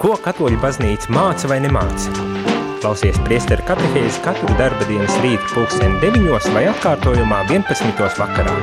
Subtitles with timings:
[0.00, 2.08] Ko katoļu baznīca māca vai nemāca?
[2.80, 8.00] Klausies priesteru katehēzi katru darba dienas rītu pulksteni 9 vai atkārtojumā 11.
[8.16, 8.54] vakarā.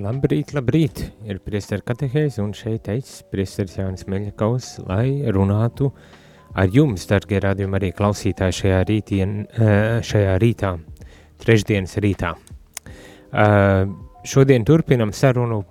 [0.00, 1.02] Labrīt, labrīt!
[1.28, 5.90] Ir priesteru katehēzi un šeit teicis priesteris Jānis Meļakaus, lai runātu
[6.56, 10.78] ar jums, dargie radījumi, arī klausītāji šajā, rītien, eh, šajā rītā,
[11.44, 12.32] trešdienas rītā.
[13.32, 13.88] Uh,
[14.28, 15.62] šodien turpinam sarunu,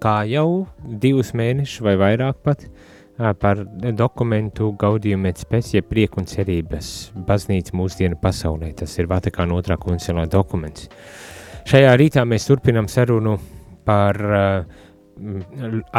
[0.00, 0.68] kā jau
[1.02, 3.64] divus mēnešus vai vairāk pat, uh, par
[3.98, 8.70] dokumentu Gaudījuma et specie prieku un cerības baznīca mūsdienu pasaulē.
[8.78, 10.86] Tas ir Vatikāna otrā koncilā dokuments.
[11.66, 13.36] Šajā rītā mēs turpinam sarunu
[13.84, 14.80] par uh,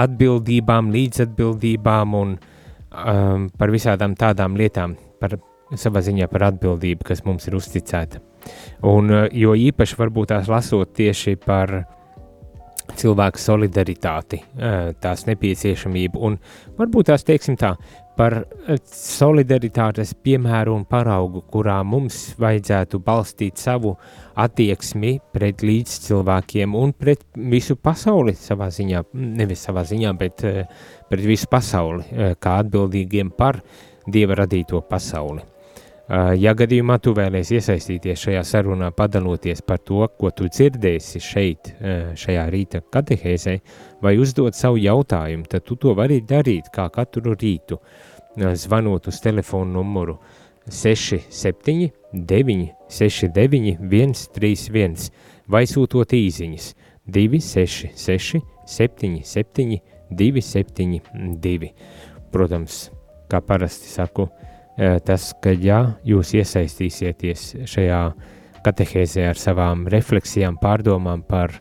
[0.06, 5.38] atbildībām, līdzatbildībām un um, par visādām tādām lietām, par
[5.76, 8.31] savā ziņā par atbildību, kas mums ir uzticēta.
[8.88, 11.84] Un, eh, jo īpaši varbūt tās lasot tieši par
[12.98, 16.40] cilvēku solidaritāti, eh, tās nepieciešamību, un
[16.78, 17.76] varbūt tās teiksim tā,
[18.18, 23.96] par eh, solidaritātes piemēru un paraugu, kurā mums vajadzētu balstīt savu
[24.36, 30.44] attieksmi pret līdzcilvēkiem un pret visu pasauli savā ziņā, nevis savā ziņā, bet
[31.10, 33.62] pret visu pasauli, kā atbildīgiem par
[34.08, 35.51] Dieva radīto pasauli.
[36.12, 41.70] Ja gadījumā tu vēlies iesaistīties šajā sarunā, padaloties par to, ko tu dzirdēsi šeit,
[42.20, 43.54] šajā rīta katehēzē,
[44.04, 47.80] vai uzdot savu jautājumu, tad tu to vari darīt kā katru rītu,
[48.36, 50.18] zvanot uz telefonu numuru
[50.68, 55.10] 67 969 131
[55.48, 56.70] vai sūtot īziņas
[57.08, 59.80] 266 77
[60.12, 61.72] 272.
[62.32, 62.90] Protams,
[63.32, 68.02] kā parasti saku, uh, tas, ka ja jūs iesaistīsieties šajā
[68.66, 71.58] katehēzē ar savām refleksijām, pārdomām par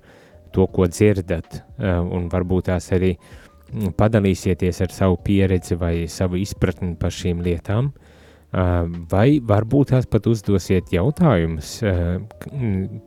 [0.55, 6.41] to, ko dzirdat, eh, un varbūt tās arī mm, padalīsieties ar savu pieredzi vai savu
[6.41, 8.10] izpratni par šīm lietām, uh,
[8.51, 11.77] vai varbūt tās pat uzdosiet jautājumus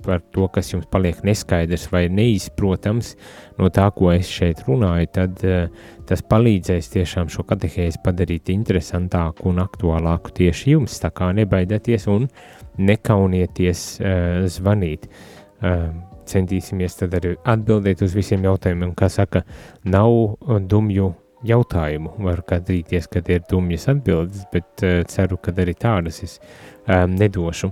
[0.06, 3.14] par to, kas jums paliek neskaidrs vai neizprotams
[3.60, 5.44] no tā, ko es šeit runāju, tad
[6.08, 12.30] tas palīdzēs tiešām šo katehēzi padarīt interesantāku un aktuālāku tieši jums, tā kā nebaidieties un
[12.80, 13.84] nekaunieties
[14.56, 15.10] zvanīt.
[16.24, 19.44] Centīsimies arī atbildēt uz visiem jautājumiem, kā saka,
[19.84, 20.40] nav
[20.72, 21.12] dumju
[21.48, 22.16] jautājumu.
[22.24, 26.40] Var gadīties, ka ir dumjas atbildes, bet uh, ceru, ka arī tādas es
[26.88, 27.72] um, nedošu.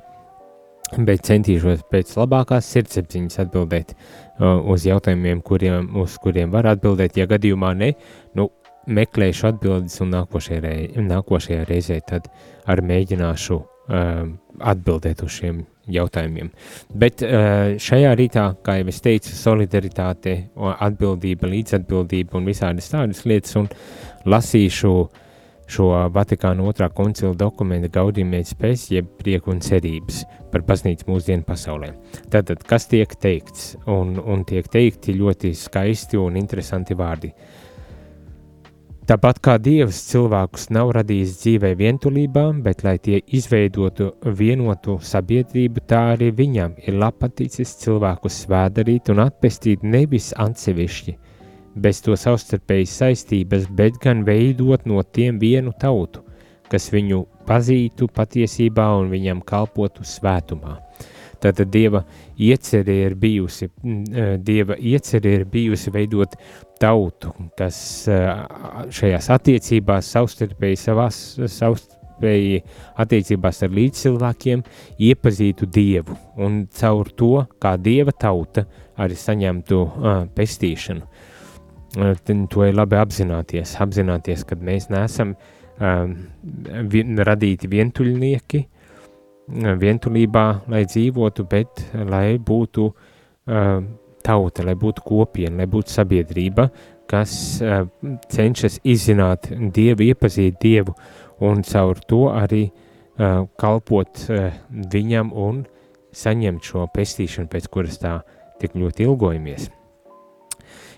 [0.91, 7.15] Bet centīšos pēc labākās sirdsapziņas atbildēt uh, uz jautājumiem, kuriem, uz kuriem var atbildēt.
[7.15, 7.93] Ja gadījumā ne,
[8.35, 8.49] nu,
[8.91, 12.27] meklēšu atbildes un nākošajā, rei, nākošajā reizē tad
[12.69, 14.25] arī mēģināšu uh,
[14.59, 15.63] atbildēt uz šiem
[15.95, 16.51] jautājumiem.
[16.93, 20.37] Bet eh, šajā rītā, kā jau es teicu, solidaritāte,
[20.71, 23.69] atbildība, līdzatbildība un visādas tādas lietas, un
[24.29, 24.93] lasīšu
[25.71, 31.93] šo Vatikāna otrā koncila dokumentu gaudījumēs pēc, jeb prieku un cerības par baznīcu mūsdienu pasaulē.
[32.33, 37.31] Tātad, kas tiek teikts, un, un tiek teikti ļoti skaisti un interesanti vārdi.
[37.31, 37.60] Uh,
[39.11, 44.05] Tāpat kā Dievs cilvēkus nav radījis dzīvē vientulībā, bet lai tie izveidotu
[44.39, 51.17] vienotu sabiedrību, tā arī viņam ir lapaticis cilvēkus svēdarīt un atpestīt nevis atsevišķi,
[51.83, 56.23] bez to savstarpējas saistības, bet gan veidot no tiem vienu tautu,
[56.71, 60.77] kas viņu pazītu patiesībā un viņam kalpotu svētumā.
[61.41, 62.03] Tātad Dieva
[62.37, 66.35] iecerē ir bijusi, eh, Dieva iecerē ir bijusi veidot
[66.81, 68.29] tautu, kas eh,
[68.93, 72.61] šajās attiecībās savstarpēji savās savstarpēji
[73.01, 74.63] attiecībās ar līdzcilvēkiem
[75.09, 78.65] iepazītu Dievu un caur to, kā Dieva tauta
[79.01, 81.07] arī saņemtu uh, pestīšanu.
[81.97, 82.13] Uh,
[82.51, 86.05] to ir labi apzināties, apzināties, kad mēs neesam uh,
[86.91, 88.61] vien, radīti vientuļnieki,
[89.81, 93.81] vientulībā, lai dzīvotu, bet lai būtu uh,
[94.23, 96.69] tauta, lai būtu kopiena, lai būtu sabiedrība,
[97.09, 97.33] kas
[97.63, 97.83] uh,
[98.31, 100.95] cenšas izzināt Dievu, iepazīt Dievu
[101.43, 105.65] un caur to arī uh, kalpot uh, viņam un
[106.11, 108.19] saņemt šo pestīšanu, pēc kuras tā
[108.61, 109.69] tik ļoti ilgojamies.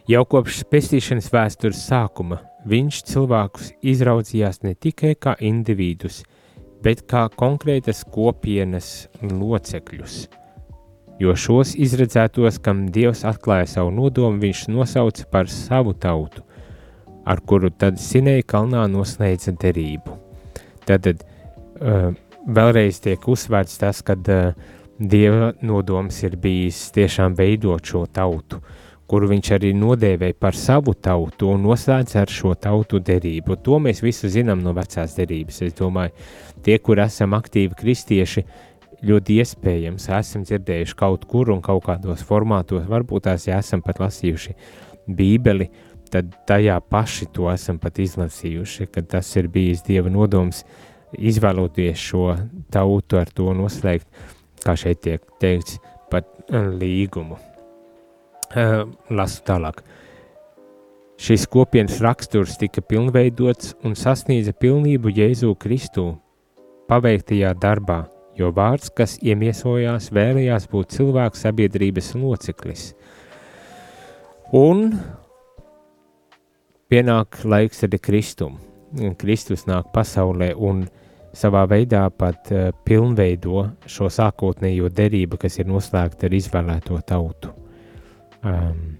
[0.09, 6.23] Jau kopš pestīšanas vēstures sākuma viņš cilvēkus izraudzījās ne tikai kā individus,
[6.83, 8.94] bet kā konkrētas kopienas
[9.24, 10.24] locekļus–
[11.21, 16.44] jo šos izredzētos, kam Dievs atklāja savu nodomu, viņš nosauca par savu tautu,
[17.25, 20.18] ar kuru tad Sinēja kalnā noslēdza derību.
[20.88, 22.09] Tad uh,
[22.44, 24.56] vēlreiz tiek uzsvērts tas, ka uh,
[25.00, 28.62] Dieva nodoms ir bijis tiešām veidot šo tautu,
[29.09, 33.57] kuru viņš arī nodēvēja par savu tautu un noslēdz ar šo tautu derību.
[33.65, 35.61] To mēs visu zinām no vecās derības.
[35.67, 36.13] Es domāju,
[36.65, 38.45] tie, kur esam aktīvi kristieši,
[39.03, 44.00] ļoti iespējams esam dzirdējuši kaut kur un kaut kādos formātos, varbūt tās, ja esam pat
[44.00, 44.55] lasījuši
[45.11, 45.67] bībeli,
[46.13, 50.63] tad tajā paši to esam pat izlasījuši, ka tas ir bijis Dieva nodoms
[51.13, 52.29] izvēloties šo
[52.73, 54.07] tautu ar to noslēgt
[54.63, 55.79] kā šeit tiek teikts,
[56.11, 57.52] pat līgumu.
[58.53, 59.81] Lasu tālāk.
[61.23, 66.09] Šis kopienas raksturs tika pilnveidots un sasniedza pilnību Jēzu Kristu
[66.89, 68.03] paveiktajā darbā,
[68.38, 72.91] jo vārds, kas iemiesojās, vēlējās būt cilvēku sabiedrības loceklis.
[74.53, 74.91] Un
[76.91, 78.59] pienāk laiks arī Kristum.
[79.17, 80.85] Kristus nāk pasaulē un
[81.33, 82.51] savā veidā pat
[82.85, 87.62] pilnveido šo sākotnējo derību, kas ir noslēgta ar izvēlēto tautu.
[88.44, 88.98] Um,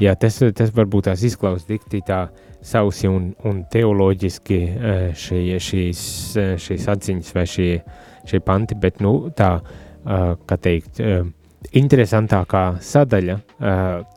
[0.00, 2.26] jā, tas, tas varbūt tās izklausās dikti tā
[2.60, 6.02] sausi un, un teoloģiski uh, šī, šīs,
[6.36, 7.70] uh, šīs atziņas vai šie,
[8.28, 11.00] šie panti, bet nu, tā, uh, kā teikt,
[11.76, 13.36] interesantākā sadaļa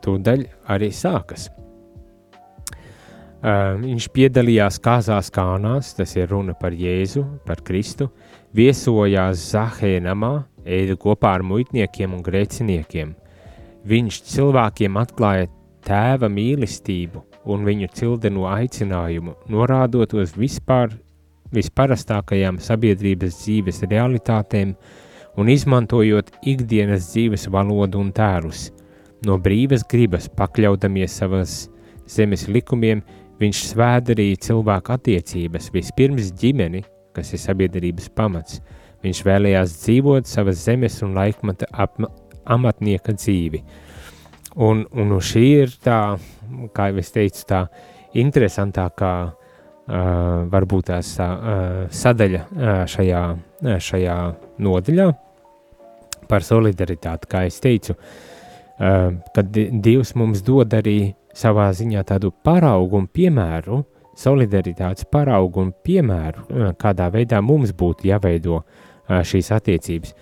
[0.04, 1.50] tūdaļ arī sākas.
[3.44, 8.08] Uh, viņš piedalījās kāzās kānās, tas ir runa par Jēzu, par Kristu,
[8.56, 13.12] viesojās Zahēja namā, ēda kopā ar muitniekiem un grēciniekiem.
[13.84, 15.48] Viņš cilvēkiem atklāja
[15.84, 17.22] tēva mīlestību
[17.52, 20.94] un viņu cildeno aicinājumu, norādot uz vispār,
[21.54, 24.72] visparastākajām sabiedrības dzīves realitātēm
[25.36, 28.70] un izmantojot ikdienas dzīves valodu un tērus.
[29.24, 31.58] No brīvas gribas pakļaudamies savas
[32.08, 33.02] zemes likumiem,
[33.42, 36.84] Viņš svēdarīja cilvēku attiecības, vispirms ģimeni,
[37.14, 38.60] kas ir sabiedrības pamats.
[39.02, 41.66] Viņš vēlējās dzīvot savas zemes un laikmata
[42.44, 43.62] amatnieka dzīvi.
[44.64, 45.98] Un, un šī ir tā,
[46.74, 47.64] kā jau es teicu, tā
[48.20, 54.18] interesantākā uh, varbūt tā, uh, sadaļa uh, šajā, uh, šajā
[54.62, 55.08] nodaļā
[56.30, 63.02] par solidaritāti, kā es teicu, uh, kad Dievs mums dod arī savā ziņā tādu paraugu
[63.02, 63.82] un piemēru,
[64.18, 70.14] solidaritātes paraugu un piemēru, eh, kādā veidā mums būtu jāveido eh, šīs attiecības.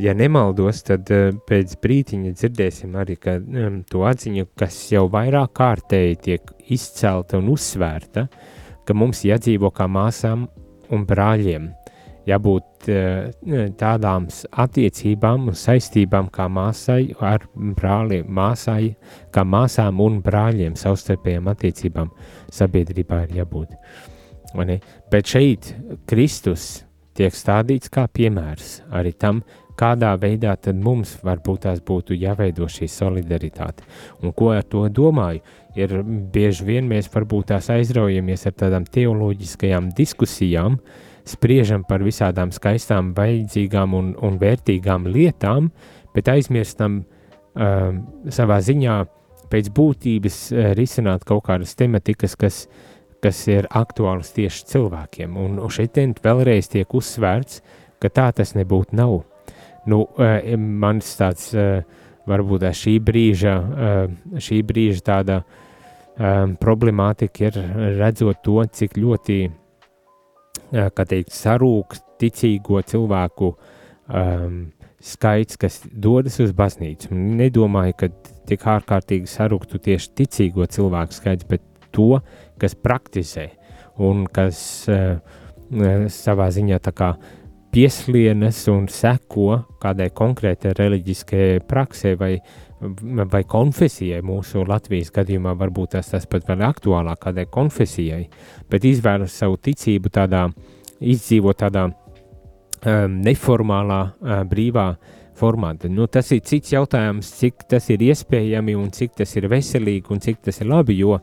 [0.00, 5.52] Ja nemaldos, tad eh, pēc brītiņa dzirdēsim arī ka, um, to atziņu, kas jau vairāk
[5.58, 8.24] kārtēji tiek izcelta un uzsvērta,
[8.88, 10.46] ka mums jādzīvo kā māsām
[10.92, 11.68] un brāļiem
[12.28, 13.28] jābūt eh,
[13.78, 14.28] tādām
[14.64, 18.94] attiecībām un saistībām kā māsai ar brāliem, māsai,
[19.34, 22.08] kā māsām un brāļiem, savstarpējām attiecībām
[22.48, 23.76] sabiedrībā ir jābūt.
[25.12, 25.74] Bet šeit
[26.08, 26.82] Kristus
[27.16, 29.42] tiek stādīts kā piemērs arī tam,
[29.78, 33.86] kādā veidā tad mums varbūt tās būtu jāveido šī solidaritāte.
[34.22, 35.42] Un ko ar to domāju?
[35.78, 40.76] Ir bieži vien mēs varbūt tās aizraujamies ar tādām teoloģiskajām diskusijām,
[41.24, 45.70] spriežam par visādām skaistām, vajadzīgām un, un vērtīgām lietām,
[46.12, 47.92] bet aizmirstam uh,
[48.28, 48.98] savā ziņā
[49.52, 52.66] pēc būtības uh, risināt kaut kādas tematikas, kas,
[53.24, 55.38] kas ir aktuālas tieši cilvēkiem.
[55.40, 57.62] Un, un šeit vēlreiz tiek uzsvērts,
[58.02, 59.22] ka tā tas nebūtu nav.
[59.90, 61.82] Nu, uh, mans tāds uh,
[62.30, 65.42] varbūt šī brīža, uh, šī brīža tāda
[66.60, 67.54] problemātika ir
[67.96, 69.36] redzot to, cik ļoti
[70.68, 73.48] kā teikt, sarūk ticīgo cilvēku
[74.12, 74.58] um,
[75.02, 77.10] skaits, kas dodas uz baznīcu.
[77.12, 78.10] Nedomāju, ka
[78.48, 81.64] tik ārkārtīgi sarūktu tieši ticīgo cilvēku skaits, bet
[81.96, 82.20] to,
[82.60, 83.48] kas praktizē
[84.02, 84.60] un kas
[84.92, 85.16] uh,
[86.12, 87.14] savā ziņā tā kā
[87.72, 92.34] pieslienas un seko kādai konkrētai reliģiskajai praksē vai,
[93.32, 94.20] vai konfesijai.
[94.26, 98.26] Mūsu Latvijas gadījumā varbūt tas, tas pat vēl aktuālāk kādai konfesijai,
[98.70, 100.44] bet izvēlas savu ticību tādā,
[101.00, 104.86] izdzīvot tādā um, neformālā, uh, brīvā
[105.40, 105.88] formātā.
[105.88, 110.20] Nu, tas ir cits jautājums, cik tas ir iespējami un cik tas ir veselīgi un
[110.20, 111.16] cik tas ir labi, jo,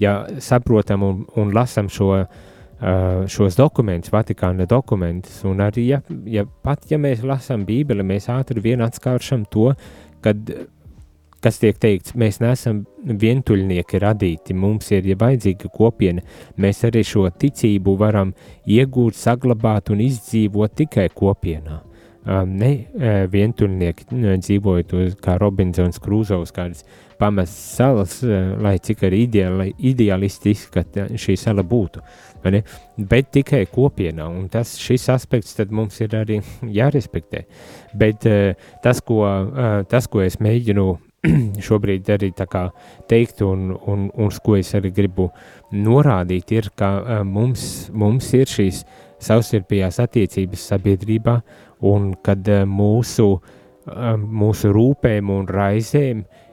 [0.00, 2.48] ja saprotam un, un lasam šo uh,
[2.80, 8.62] šos dokumentus, Vatikāna dokumentus, un arī, ja, ja pat ja mēs lasām Bībeli, mēs ātri
[8.64, 9.74] vien atskāršam to,
[10.24, 10.52] kad,
[11.44, 16.24] kas tiek teikts, mēs neesam vientuļnieki radīti, mums ir ja vajadzīga kopiena,
[16.60, 18.32] mēs arī šo ticību varam
[18.64, 21.82] iegūt, saglabāt un izdzīvot tikai kopienā.
[22.46, 22.72] ne
[23.32, 24.04] vientuļnieki
[24.44, 26.84] dzīvojot kā Robinsons Krūzovs, kādas
[27.20, 28.16] pamestas salas,
[28.60, 30.84] lai cik arī ideāli, ideālistiski
[31.20, 32.02] šī sala būtu.
[32.40, 36.40] Bet tikai kopienā, un tas, šis aspekts mums ir arī
[36.78, 37.44] jārespektē.
[38.00, 38.24] Bet
[38.82, 39.22] tas, ko,
[39.90, 40.86] tas, ko es mēģinu
[41.68, 45.30] šobrīd arī teikt, un, un, un uz ko es arī gribu
[45.72, 48.84] norādīt, ir, ka mums, mums ir šīs
[49.20, 51.40] savstarpējās attiecības sabiedrībā,
[51.84, 53.34] un kad mūsu,
[54.16, 56.48] mūsu rūpēm un raizēm ir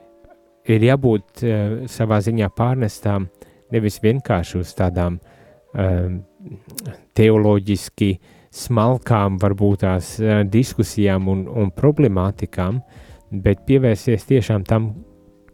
[0.68, 1.44] jābūt
[1.88, 3.28] savā ziņā pārnestām
[3.72, 5.16] nevis vienkārši uz tādām
[7.16, 8.10] teoloģiski
[8.58, 10.14] smalkām, varbūt tās
[10.52, 14.88] diskusijām un, un problemātikām, uh, bet pievērsties tiešām tam,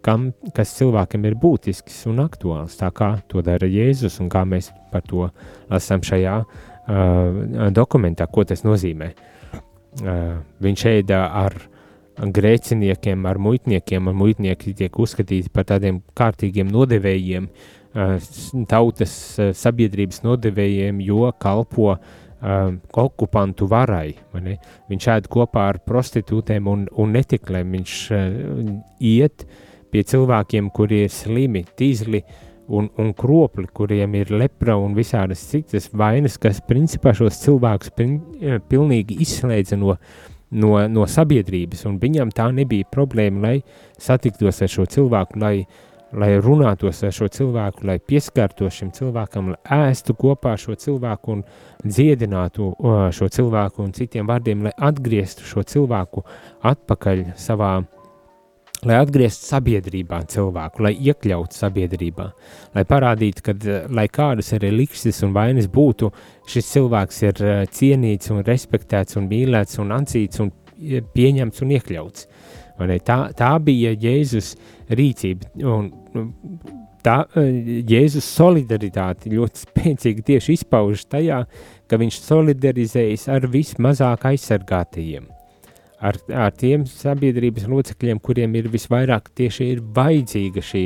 [0.04, 4.70] kam, kas cilvēkam ir būtisks un aktuāls, tā kā to dara Jēzus un kā mēs
[4.92, 5.28] par to
[5.72, 9.12] lasām šajā uh, dokumentā, ko tas nozīmē.
[10.02, 11.58] Uh, viņš ēda ar
[12.18, 18.18] grēciniekiem, ar muitniekiem, un muitnieki tiek uzskatīti par tādiem kārtīgiem nodevējiem, uh,
[18.70, 22.00] tautas uh, sabiedrības nodevējiem, jo kalpo uh,
[23.02, 24.14] okupantu varai.
[24.90, 27.70] Viņš ēd kopā ar prostitūtēm un, un netiklēm.
[27.78, 28.00] Viņš
[29.00, 29.46] iet
[29.90, 32.20] pie cilvēkiem, kuri ir slimi, tīzli
[32.68, 39.18] un, un kropli, kuriem ir lepra un visādas citas vainas, kas principā šos cilvēkus pilnīgi
[39.24, 39.96] izslēdza no,
[40.54, 41.84] no, no sabiedrības.
[41.90, 43.56] Un viņam tā nebija problēma, lai
[44.00, 45.82] satiktos ar šo cilvēku, lai uh,
[46.14, 51.42] lai runātos ar šo cilvēku, lai pieskartos šim cilvēkam, lai ēstu kopā šo cilvēku un
[51.84, 52.70] dziedinātu
[53.14, 56.24] šo cilvēku un citiem vārdiem, lai atgrieztu šo cilvēku
[56.70, 57.74] atpakaļ savā,
[58.88, 62.26] lai atgrieztu sabiedrībā cilvēku, lai iekļautu sabiedrībā,
[62.74, 63.54] lai parādītu, ka,
[63.94, 66.10] lai kādas arī likses un vainas būtu,
[66.50, 70.52] šis cilvēks ir cienīts un respektēts un mīlēts un atzīts un
[71.14, 72.28] pieņemts un iekļauts.
[73.06, 74.54] Tā, tā bija Jēzus
[74.90, 75.52] rīcība.
[75.62, 76.24] Un, nu,
[77.04, 81.44] tā Jēzus solidaritāte ļoti spēcīgi tieši izpaužas tajā,
[81.86, 85.33] ka viņš solidarizējas ar vismazāk aizsargātajiem.
[86.04, 90.84] Ar, ar tiem sabiedrības locekļiem, kuriem ir visvairāk tieši ir vajadzīga šī,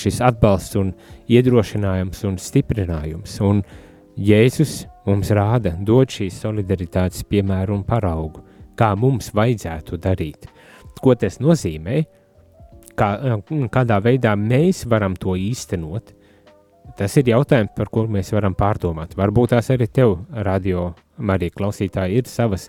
[0.00, 0.90] šis atbalsts un
[1.30, 3.38] iedrošinājums un stiprinājums.
[3.46, 3.62] Un
[4.14, 8.42] Jēzus mums rāda, dod šīs solidaritātes piemēru un paraugu,
[8.78, 10.50] kā mums vajadzētu darīt
[11.04, 12.02] ko tas nozīmē,
[12.98, 13.10] kā,
[13.74, 16.14] kādā veidā mēs varam to īstenot,
[16.98, 19.16] tas ir jautājums, par ko mēs varam pārdomāt.
[19.18, 22.68] Varbūt tās arī tev, radio Marija klausītāji, ir savas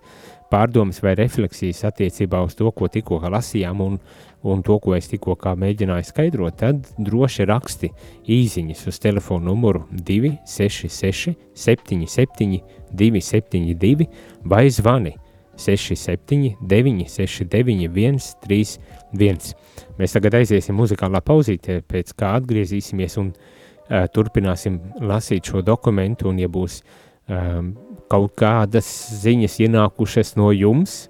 [0.51, 3.99] pārdomas vai refleksijas attiecībā uz to, ko tikko lasījām un,
[4.45, 7.91] un to, ko es tikko mēģināju skaidrot, tad droši raksti
[8.29, 12.61] īsiņas uz telefona numuru 266 77
[12.95, 14.09] 272
[14.45, 15.15] vai zvani
[15.57, 18.79] 67, 9, 69, 1, 3,
[19.13, 19.53] 1.
[19.99, 26.41] Mēs tagad aiziesim muzikālā pauzītē, pēc kā atgriezīsimies un uh, turpināsim lasīt šo dokumentu, un
[26.43, 26.81] ja būs
[27.29, 27.71] um,
[28.11, 28.87] kaut kādas
[29.23, 31.05] ziņas ienākušas no jums,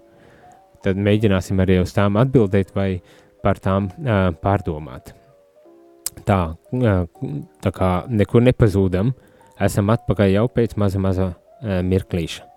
[0.86, 2.90] tad mēģināsim arī uz tām atbildēt vai
[3.44, 5.14] par tām uh, pārdomāt.
[6.26, 7.06] Tā, uh,
[7.62, 9.14] tā kā nekur nepazūdam,
[9.62, 12.55] esam atpakaļ jau pēc maza maza uh, mirklīša.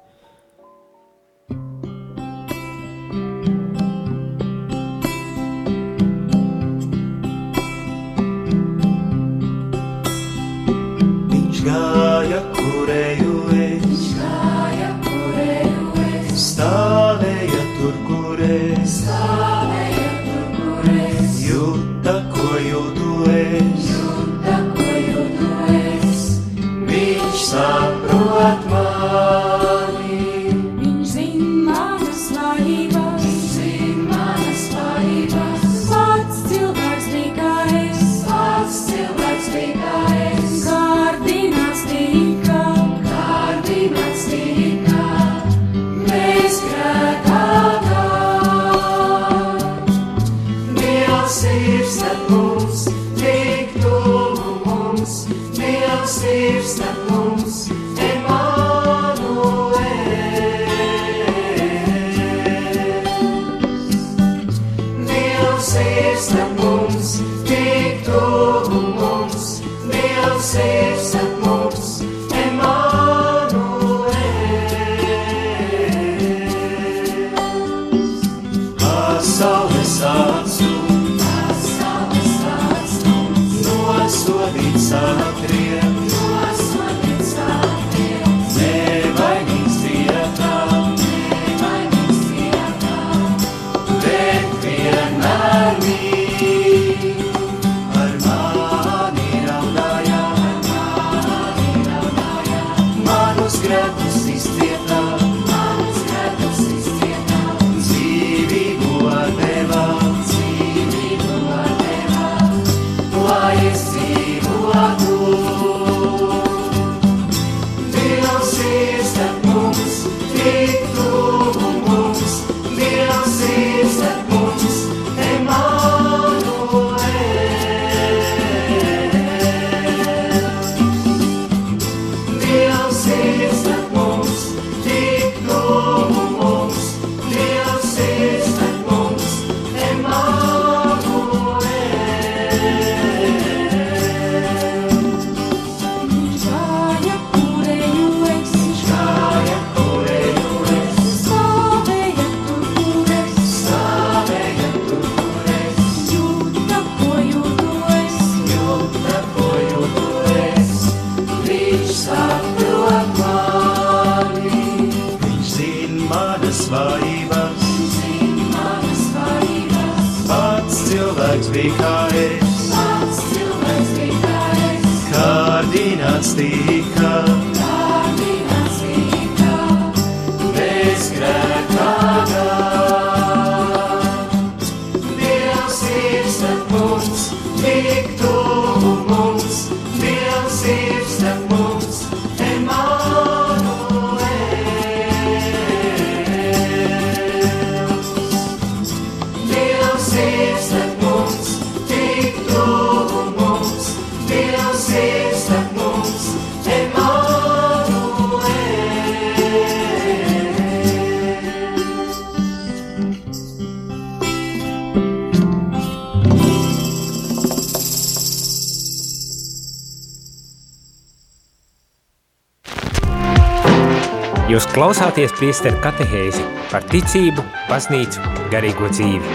[225.18, 228.20] Klausāties priesteru katehēzi par ticību, baznīcu,
[228.52, 229.32] garīgo dzīvi.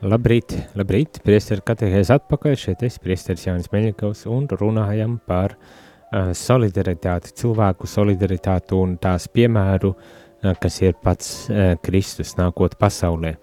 [0.00, 7.34] Labrīt, labrīt, priesteru katehēzi atpakaļ, šeit es priesteris Jānis Meļikovs un runājam par uh, solidaritāti,
[7.42, 13.36] cilvēku solidaritāti un tās piemēru, uh, kas ir pats uh, Kristus nākot pasaulē.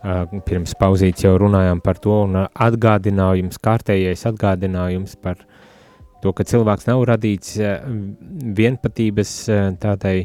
[0.00, 5.47] Uh, pirms pauzītes jau runājām par to un atgādinājums, kārtējais atgādinājums par uh,
[6.22, 7.84] to, ka cilvēks nav radīts eh,
[8.58, 10.16] vienpatības eh, tādai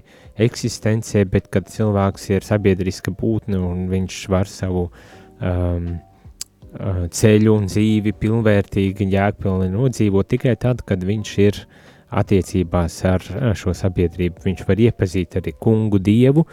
[0.42, 5.92] eksistencē, bet kad cilvēks ir sabiedriska būtne un viņš var savu um,
[7.14, 11.60] ceļu un dzīvi pilnvērtīgi, jēgpilni nodzīvot tikai tad, kad viņš ir
[12.10, 13.28] attiecībās ar
[13.58, 14.42] šo sabiedrību.
[14.42, 16.48] Viņš var iepazīt arī kungu dievu,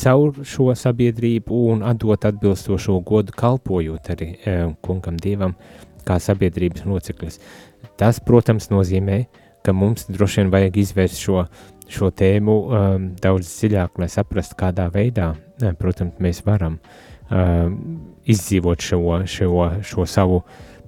[0.00, 4.32] caur šo sabiedrību un atdot atbilstošo godu kalpojot arī
[4.84, 5.52] kungam dievam
[6.08, 7.40] kā sabiedrības loceklis.
[8.00, 9.26] Tas, protams, nozīmē,
[9.64, 11.44] ka mums droši vien vajag izvērst šo,
[11.90, 15.34] šo tēmu um, daudz dziļāk, lai saprastu, kādā veidā,
[15.78, 16.78] protams, mēs varam
[17.28, 17.76] um,
[18.24, 19.52] izdzīvot šo, šo,
[19.84, 20.40] šo savu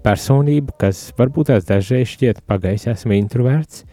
[0.03, 3.85] personību, kas varbūt tās dažreiz šķiet pagājis, esmu introverts,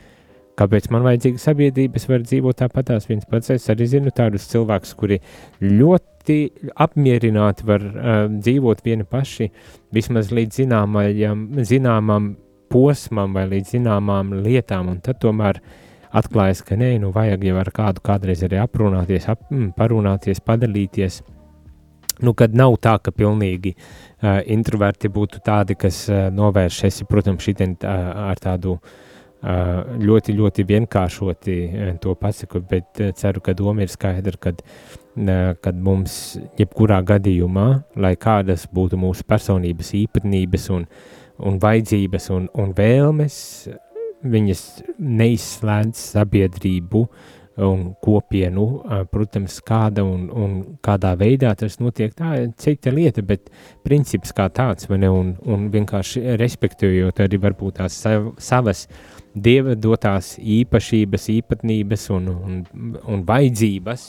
[0.60, 4.96] kāpēc man vajadzīga sabiedrība, es varu dzīvot tāpatās viens pats, es arī zinu tādus cilvēkus,
[5.00, 5.20] kuri
[5.64, 6.42] ļoti
[6.88, 9.52] apmierināti var uh, dzīvot vieni paši,
[9.96, 12.38] vismaz līdz zināmajam, zināmam
[12.70, 15.62] posmam vai līdz zināmām lietām, un tad tomēr
[16.16, 21.22] atklājas, ka nē, nu vajag jau ar kādu kādreiz arī aprunāties, ap, mm, parunāties, padalīties.
[22.26, 27.46] Nu, kad nav tā, ka pilnīgi uh, introverti būtu tādi, kas uh, novērš esi, protams,
[27.46, 31.60] šitien uh, ar tādu uh, ļoti, ļoti vienkāršoti
[32.04, 34.60] to pasaku, bet ceru, ka doma ir skaidra, kad,
[35.64, 36.18] kad mums
[36.60, 43.36] jebkurā gadījumā, lai kādas būtu mūsu personības īpatnības un uh, un vajadzības un, un vēlmes,
[44.30, 44.64] viņas
[45.00, 47.04] neizslēdz sabiedrību
[47.60, 48.66] un kopienu,
[49.12, 50.54] protams, kāda un, un
[50.86, 53.50] kādā veidā tas notiek, tā ir cita lieta, bet
[53.84, 58.00] princips kā tāds, ne, un, un vienkārši respektējot arī varbūt tās
[58.40, 58.86] savas
[59.36, 62.64] dieva dotās īpašības, īpatnības un, un,
[63.08, 64.08] un vajadzības,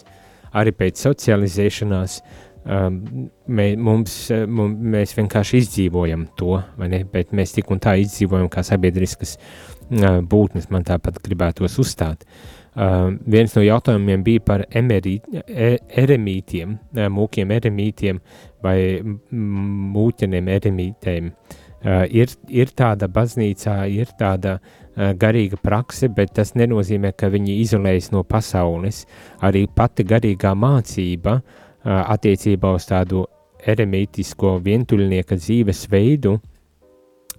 [0.60, 7.04] arī pēc socializēšanās, uh, mē, mums, uh, mums, mēs vienkārši izdzīvojam to, ne?
[7.12, 12.26] Bet mēs tik un tā izdzīvojam kā sabiedriskas uh, būtnes, man tāpat gribētos uzstāt.
[12.70, 18.20] Uh, viens no jautājumiem bija par emerīt, e, eremītiem, uh, mūkiem eremītiem
[18.62, 21.32] vai mūķeniem eremītēm.
[21.80, 24.58] Uh, ir, ir tāda baznīcā, ir tāda
[25.00, 29.06] garīga prakse, bet tas nenozīmē, ka viņi izolējas no pasaules.
[29.46, 31.38] Arī pati garīgā mācība
[31.84, 33.24] attiecībā uz tādu
[33.60, 36.38] eremītisko vientuļnieka dzīvesveidu,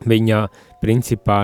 [0.06, 0.39] viņa
[0.82, 1.43] principā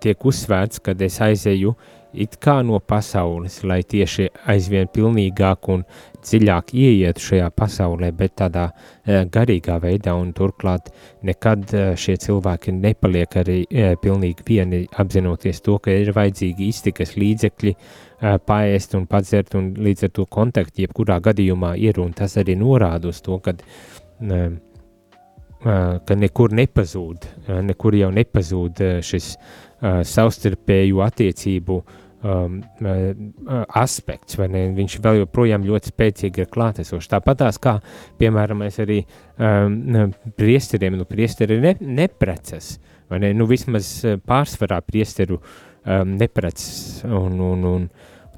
[0.00, 1.74] tiek uzsvērts, kad es aizeju
[2.16, 5.84] it kā no pasaules, lai tieši aizvien pilnīgāk un
[6.26, 10.90] dziļāk ieietu šajā pasaulē, bet tādā e, garīgā veidā, un turklāt
[11.26, 17.16] nekad e, šie cilvēki nepaliek arī e, pilnīgi vieni, apzinoties to, ka ir vajadzīgi iztikas
[17.20, 17.76] līdzekļi,
[18.48, 23.10] paēst un padzert, un līdz ar to kontakti jebkurā gadījumā ir, un tas arī norāda
[23.12, 23.60] uz to, kad
[26.06, 27.26] ka nekur nepazūd,
[27.68, 29.28] nekur jau nepazūd šis
[30.08, 34.64] savstarpēju attiecību uh, um, uh, aspekts, vai ne?
[34.76, 37.10] Viņš vēl joprojām ļoti spēcīgi ir klātesošs.
[37.12, 37.76] Tāpat tās kā,
[38.20, 39.02] piemēram, mēs arī
[39.38, 42.76] um, priesteriem, nu, priesteri ne, neprecas,
[43.12, 43.32] vai ne?
[43.36, 47.88] Nu, vismaz uh, pārsvarā priesteru um, neprecas, un, un, un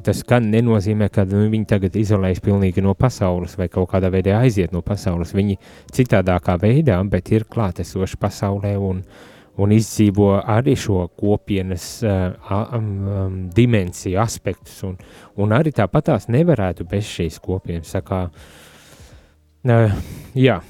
[0.05, 4.39] tas gan nenozīmē, ka nu, viņi tagad izolējas pilnīgi no pasaules vai kaut kādā veidā
[4.43, 5.35] aiziet no pasaules.
[5.37, 5.59] Viņi
[5.95, 13.49] citādākā veidā, bet ir klātesoši pasaulē un, uh, un izdzīvo arī šo kopienas uh, um,
[13.55, 14.79] dimensiju, aspektus.
[14.87, 14.97] Un,
[15.41, 17.91] un arī tāpat tās nevarētu bez šīs kopienas.
[17.97, 19.97] Sakā, uh,
[20.39, 20.61] jā,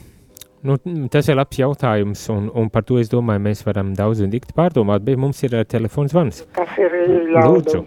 [0.65, 0.79] nu,
[1.13, 4.57] tas ir labs jautājums, un, un par to es domāju, mēs varam daudz un dikti
[4.57, 6.43] pārdomāt, bet mums ir uh, telefons zvans.
[6.57, 6.97] Kas ir
[7.35, 7.45] ļaudums?
[7.45, 7.85] Lūdzu.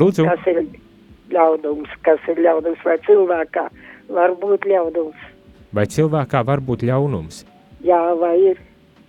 [0.00, 0.30] Lūdzu.
[0.30, 0.64] Kas ir
[1.34, 2.00] ļaudums?
[2.06, 3.68] Kas ir ļaudums vai cilvēkā
[4.14, 5.30] var būt ļaudums?
[5.74, 7.44] Vai cilvēkā var būt ļaunums?
[7.86, 8.58] Jā, vai ir?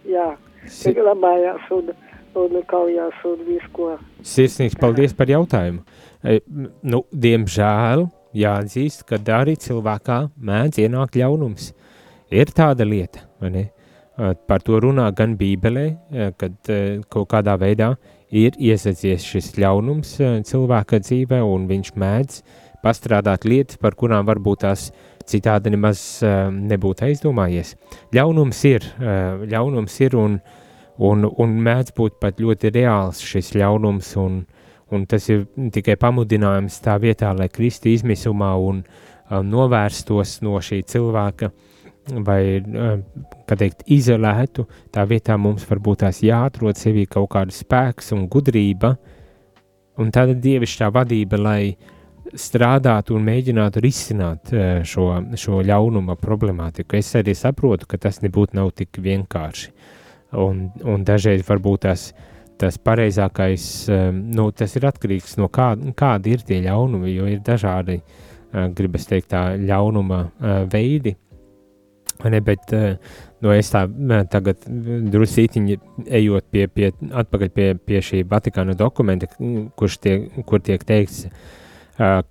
[0.10, 0.32] Jā.
[0.69, 1.91] Si glabājās un,
[2.38, 3.95] un kaujās un visko.
[4.26, 5.84] Sirsnīgs paldies par jautājumu.
[6.21, 6.39] E,
[6.86, 8.06] nu, diemžēl
[8.38, 11.71] jāatzīst, ka arī cilvēkā mēdz ienākt ļaunums.
[12.32, 13.67] Ir tāda lieta, vai ne?
[13.67, 16.74] E, par to runā gan Bībelē, e, kad
[17.12, 17.95] kaut kādā veidā
[18.32, 22.43] ir iesaistījies šis ļaunums cilvēka dzīvē, un viņš mēdz
[22.82, 24.89] pastrādāt lietas, par kurām varbūt tās
[25.28, 27.76] citādi nemaz nebūtu aizdomājies.
[28.16, 28.88] Ļaunums ir,
[29.52, 30.40] ļaunums ir un,
[31.02, 34.42] un, un mēdz būt pat ļoti reāls šis ļaunums, un,
[34.92, 38.84] un tas ir tikai pamudinājums tā vietā, lai kristi izmisumā un
[39.32, 41.52] novērstos no šī cilvēka,
[42.26, 42.42] vai,
[43.48, 48.96] kā teikt, izolētu, tā vietā mums varbūt tās jāatrod sevī kaut kāda spēks un gudrība,
[50.02, 51.98] un tāda dievišķā vadība, lai uh,
[52.38, 56.98] strādāt un mēģināt risināt eh, šo, šo ļaunuma problemātiku.
[57.00, 59.72] Es arī saprotu, ka tas nebūtu nav tik vienkārši.
[60.39, 62.12] Un, un dažreiz varbūt tas,
[62.62, 67.44] tas pareizākais, eh, nu, tas ir atkarīgs no kā, kādi ir tie ļaunumi, jo ir
[67.46, 70.24] dažādi, eh, gribas teikt, tā ļaunuma
[70.72, 71.17] veidi.
[72.22, 73.80] Ne, bet nu, es tā
[74.30, 75.78] tagad drusītiņi
[76.20, 79.26] ejot pie, pie, atpakaļ pie, pie šī Vatikāna dokumenta,
[79.74, 81.61] kurš tiek, kur tiek teikts, uh,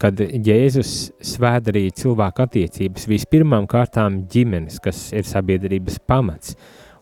[0.00, 0.92] kad Jēzus
[1.24, 6.56] svēdarīja cilvēku attiecības vispirmām kārtām ģimenes, kas ir sabiedrības pamats.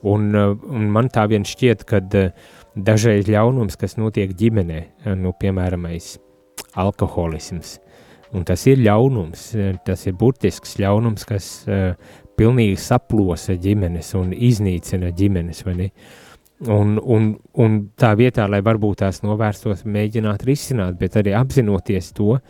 [0.07, 2.03] Un, un man tā vien šķiet, ka
[2.77, 4.83] dažreiz ļaunums, kas notiek ģimenē,
[5.19, 5.89] nu, piemēram,
[6.79, 7.79] alkoholisms,
[8.37, 9.49] un tas ir ļaunums,
[9.87, 11.51] tas ir burtisks ļaunums, kas
[12.39, 15.89] pilnīgi saplosa ģimenes un iznīcina ģimenes, vai ne?
[15.89, 16.28] Uh,
[16.67, 22.41] Un, un, un tā vietā, lai varbūt tās novērstos, mēģināt risināt, bet arī apzinoties to,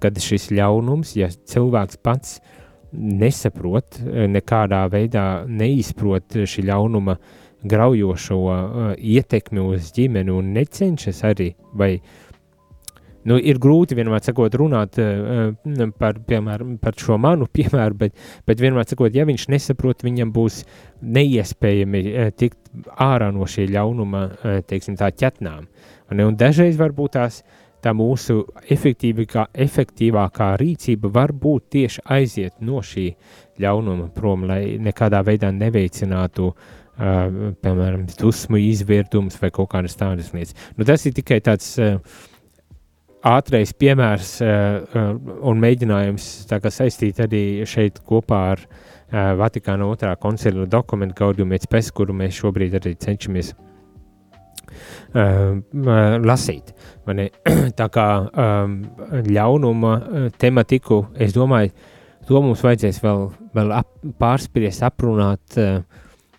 [0.00, 2.38] ka šis ļaunums, ja cilvēks pats
[2.92, 4.00] nesaprot,
[4.32, 7.18] nekādā veidā neizprot šī ļaunuma
[7.68, 11.96] graujošo uh, ietekmi uz ģimeni un necenšas arī vai
[13.28, 15.52] Nu, ir grūti vienmēr sakot, runāt uh,
[16.00, 18.16] par, piemēram, par šo manu piemēru, bet,
[18.48, 20.62] bet vienmēr sakot, ja viņš nesaprot, viņam būs
[21.02, 24.26] neiespējami uh, tikt ārā no šī ļaunuma,
[24.68, 25.64] teiksim, tā ķetnām.
[26.12, 27.42] Un, un dažreiz varbūt tās
[27.84, 28.40] tā mūsu
[28.74, 33.06] efektīvākā rīcība var būt tieši aiziet no šī
[33.62, 36.56] ļaunuma prom, lai nekādā veidā neveicinātu uh,
[37.62, 40.56] piemēram, dusmu izvirdums vai kaut kādas tādas lietas.
[40.76, 42.00] Nu, tas ir tikai tāds uh,
[43.26, 46.26] ātrais piemērs uh, un mēģinājums
[46.70, 52.38] saistīt arī šeit kopā ar uh, Vatikāna otrā koncila dokumentu Gaudium et Spes, kuru mēs
[52.38, 53.54] šobrīd arī cenšamies
[56.28, 56.74] lasīt.
[57.80, 58.74] Tā kā um,
[59.24, 59.92] ļaunuma
[60.38, 61.72] tematiku, es domāju,
[62.28, 63.24] to mums vajadzēs vēl,
[63.56, 63.88] vēl ap,
[64.20, 65.56] pārspriest, aprunāt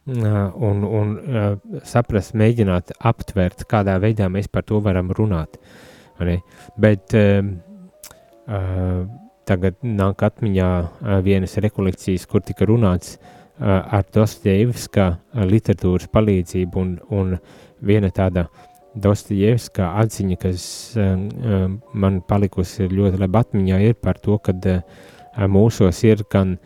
[0.05, 1.17] un, un
[1.81, 5.57] saprast, mēģināt aptvert, kādā veidā mēs par to varam runāt.
[5.57, 5.88] Uh,
[6.79, 7.41] Bet uh,
[8.47, 9.03] uh,
[9.49, 15.09] tagad nāk atmiņā uh, vienas rekolekcijas, kur tika runāts uh, ar Dostojevska
[15.49, 17.37] literatūras palīdzību un, un
[17.85, 18.47] viena tāda
[18.99, 20.63] Dostojevska atziņa, kas
[20.97, 24.81] uh, man palikusi ļoti labi atmiņā, ir par to, ka uh,
[25.47, 26.57] mūsos ir gan,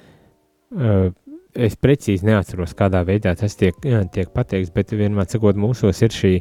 [0.74, 1.10] uh,
[1.54, 3.76] es precīzi neatceros, kādā veidā tas tiek,
[4.14, 6.38] tiek pateikts, bet vienmēr sakot, mūsos ir šī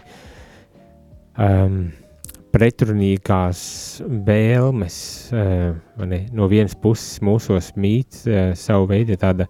[1.37, 1.83] um,
[2.53, 3.62] pretrunīgās
[4.27, 4.97] vēlmes,
[5.33, 5.73] uh,
[6.09, 9.49] ne, no vienas puses mūsos mīt uh, savu veidu tāda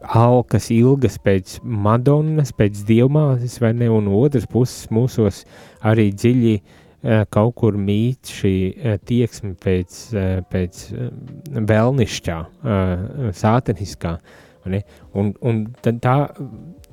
[0.00, 5.42] alkas ilgas pēc Madonas, pēc dievmātes, vai ne, un otras puses mūsos
[5.86, 6.80] arī dziļi uh,
[7.32, 8.54] kaut kur mīt šī
[9.08, 10.00] tieksme pēc,
[10.52, 10.82] pēc
[11.70, 12.38] vēlnišķā,
[13.40, 14.16] sāteniskā,
[14.68, 16.16] un, un tā,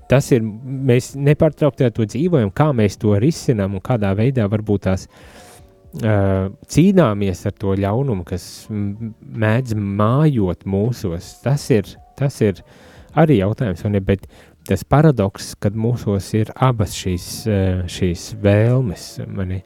[0.10, 5.08] tas ir, mēs nepārtraukti to dzīvojam, kā mēs to risinām un kādā veidā varbūt tās
[5.08, 11.90] uh, cīnāmies ar to ļaunumu, kas mēdz mājot mūsos, tas ir,
[12.20, 12.76] tas ir uh,
[13.18, 14.28] arī jautājums, ne, bet
[14.68, 19.62] tas paradoks, kad mūsos ir abas šīs, eh, šīs vēlmes, mani,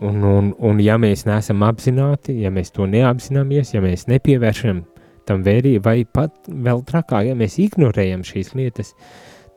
[0.00, 4.84] un, un, un ja mēs neesam apzināti, ja mēs to neapzināmies, ja mēs nepievēršam
[5.28, 8.96] tam vērību, vai pat vēl trakāk, ja mēs ignorējam šīs lietas,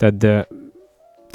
[0.02, 0.44] tad uh,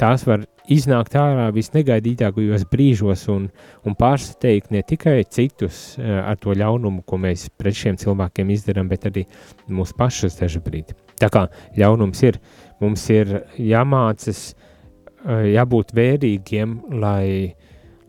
[0.01, 3.47] tās var iznākt ārā visnegaidītākajos brīžos un,
[3.85, 8.89] un pārsteigt ne tikai citus uh, ar to ļaunumu, ko mēs pret šiem cilvēkiem izdarām,
[8.91, 9.25] bet arī
[9.69, 10.97] mūsu pašus brīdi.
[11.21, 11.47] Tā kā
[11.77, 12.39] ļaunums ir,
[12.81, 17.55] mums ir jāmācas, uh, jābūt vērīgiem, lai,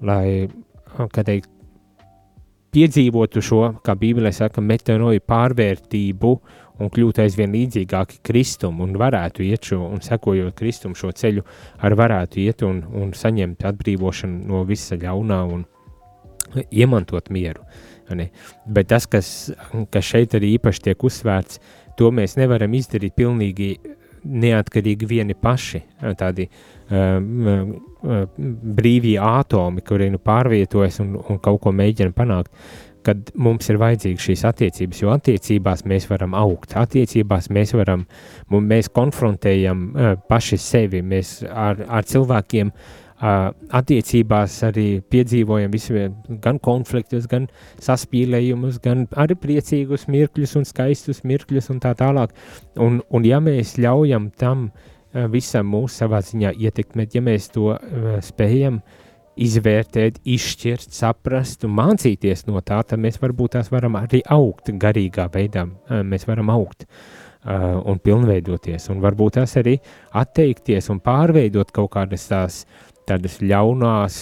[0.00, 0.48] lai
[1.24, 1.51] teikt,
[2.72, 6.32] piedzīvotu šo, kā Bībelē saka, metanoju pārvērtību
[6.82, 11.44] un kļūt aizvien līdzīgāki Kristum un varētu iet šo, un sekojot Kristum šo ceļu,
[11.84, 15.66] ar varētu iet un, un saņemt atbrīvošanu no visa ļaunā un
[16.70, 17.64] iemantot mieru.
[18.12, 18.28] Ne?
[18.68, 19.26] Bet tas, kas,
[19.92, 21.60] kas šeit arī īpaši tiek uzsvērts,
[21.96, 23.76] to mēs nevaram izdarīt pilnīgi
[24.24, 25.82] neatkarīgi vieni paši,
[26.18, 26.46] tādi
[26.90, 27.74] um,
[28.78, 32.50] brīvie atomi, kuri nu pārvietojas un, un kaut ko mēģina panākt
[33.02, 38.04] kad mums ir vajadzīgas šīs attiecības, jo attiecībās mēs varam augt, attiecībās mēs varam,
[38.54, 46.06] mēs konfrontējam uh, paši sevi, mēs ar, ar cilvēkiem uh, attiecībās arī piedzīvojam visu,
[46.42, 47.46] gan konfliktus, gan
[47.82, 52.34] saspīlējumus, gan arī priecīgus mirkļus un skaistus mirkļus un tā tālāk,
[52.82, 57.70] un, un ja mēs ļaujam tam uh, visam mūsu savā ziņā ietekmēt, ja mēs to
[57.76, 58.98] uh, spējam, uh,
[59.40, 65.28] izvērtēt, izšķirt, saprast un mācīties no tā, tad mēs varbūt tās varam arī augt garīgā
[65.32, 65.64] veidā.
[66.04, 69.78] Mēs varam augt uh, un pilnveidoties, un varbūt tās arī
[70.20, 72.62] atteikties un pārveidot kaut kādas tās
[73.08, 74.16] tādas ļaunās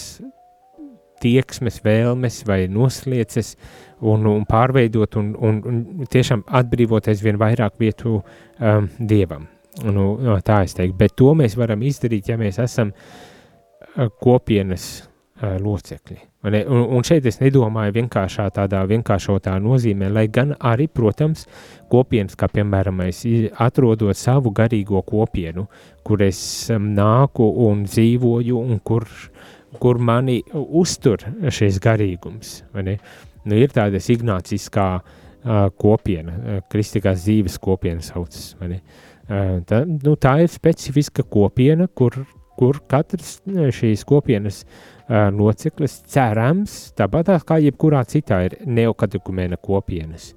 [1.20, 3.54] tieksmes, vēlmes vai noslieces,
[4.00, 9.44] un, un pārveidot un, un, un tiešām atbrīvot aizvien vairāk vietu um, dievam.
[9.84, 10.14] Nu,
[10.44, 14.90] tā es teiktu, bet to mēs varam izdarīt, ja mēs esam uh, kopienas
[15.40, 16.29] locekļi.
[16.40, 16.54] Un,
[16.96, 21.44] un šeit es nedomāju vienkāršā tādā vienkāršotā nozīmē, lai gan arī, protams,
[21.92, 23.20] kopienas, kā piemēram es
[23.60, 25.66] atrodot savu garīgo kopienu,
[26.06, 26.40] kur es
[26.72, 29.04] nāku un dzīvoju un kur,
[29.82, 32.62] kur mani uztur šis garīgums.
[32.72, 38.54] Nu, ir tādas ignāciskā uh, kopiena, uh, kristīgās dzīves kopiena saucas.
[38.56, 42.22] Uh, tā, nu, tā ir specifiska kopiena, kur,
[42.60, 50.34] kur katrs šīs kopienas uh, loceklis cerams, tāpat kā jebkurā citā ir neokatekumēna kopienas.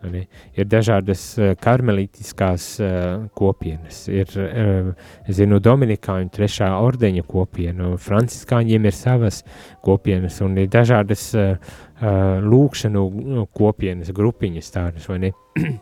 [0.00, 0.22] Ne?
[0.56, 8.96] Ir dažādas uh, karmelītiskās uh, kopienas, ir, uh, zinu, Dominikāņu trešā ordeņa kopiena, franciskāņiem ir
[8.96, 9.42] savas
[9.84, 13.04] kopienas, un ir dažādas uh, lūkšanu
[13.52, 15.32] kopienas, grupiņas tādas, vai ne?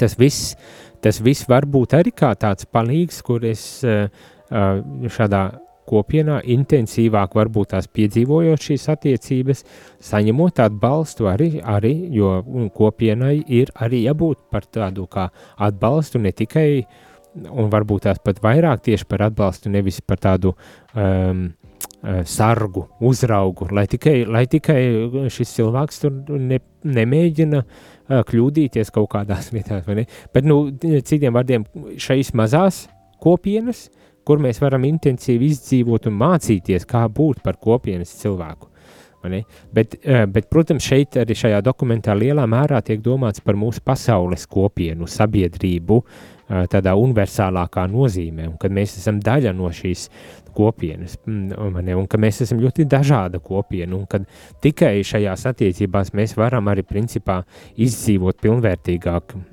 [0.00, 0.56] tas viss,
[1.02, 4.08] tas viss var būt arī kā tāds palīgs, kur es uh,
[4.50, 5.44] šādā
[5.90, 9.62] kopienā intensīvāk varbūt tās piedzīvojot šīs attiecības,
[10.10, 12.34] saņemot atbalstu arī, arī jo
[12.76, 16.68] kopienai ir arī jābūt par tādu kā atbalstu ne tikai,
[17.50, 20.54] un varbūt tās pat vairāk tieši par atbalstu, nevis par tādu
[20.94, 21.48] um,
[22.26, 24.80] sargu, uzraugu, lai tikai, lai tikai
[25.32, 30.06] šis cilvēks tur ne, nemēģina uh, kļūdīties kaut kādās lietās, vai ne?
[30.34, 31.66] Bet, nu, citiem vārdiem,
[32.00, 32.86] šais mazās
[33.20, 33.99] kopienas, uh,
[34.30, 38.68] kur mēs varam intensīvi izdzīvot un mācīties, kā būt par kopienas cilvēku.
[39.20, 44.46] Bet, eh, bet, protams, šeit arī šajā dokumentā lielā mērā tiek domāts par mūsu pasaules
[44.48, 50.08] kopienu, sabiedrību, eh, tādā universālākā nozīmē, un kad mēs esam daļa no šīs
[50.54, 54.26] kopienas, mm, un ka mēs esam ļoti dažāda kopiena, un kad
[54.62, 57.44] tikai šajās attiecībās mēs varam arī principā
[57.76, 59.49] izdzīvot pilnvērtīgāk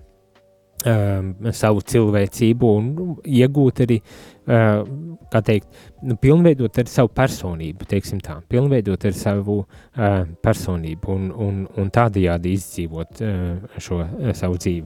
[0.85, 4.83] savu cilvēcību un nu, iegūt arī, uh,
[5.31, 5.67] kā teikt,
[6.05, 11.89] nu, pilnveidot ar savu personību, teiksim tā, pilnveidot ar savu uh, personību un, un, un
[11.89, 14.03] tādajādi izdzīvot uh, šo
[14.37, 14.85] savu dzīvi.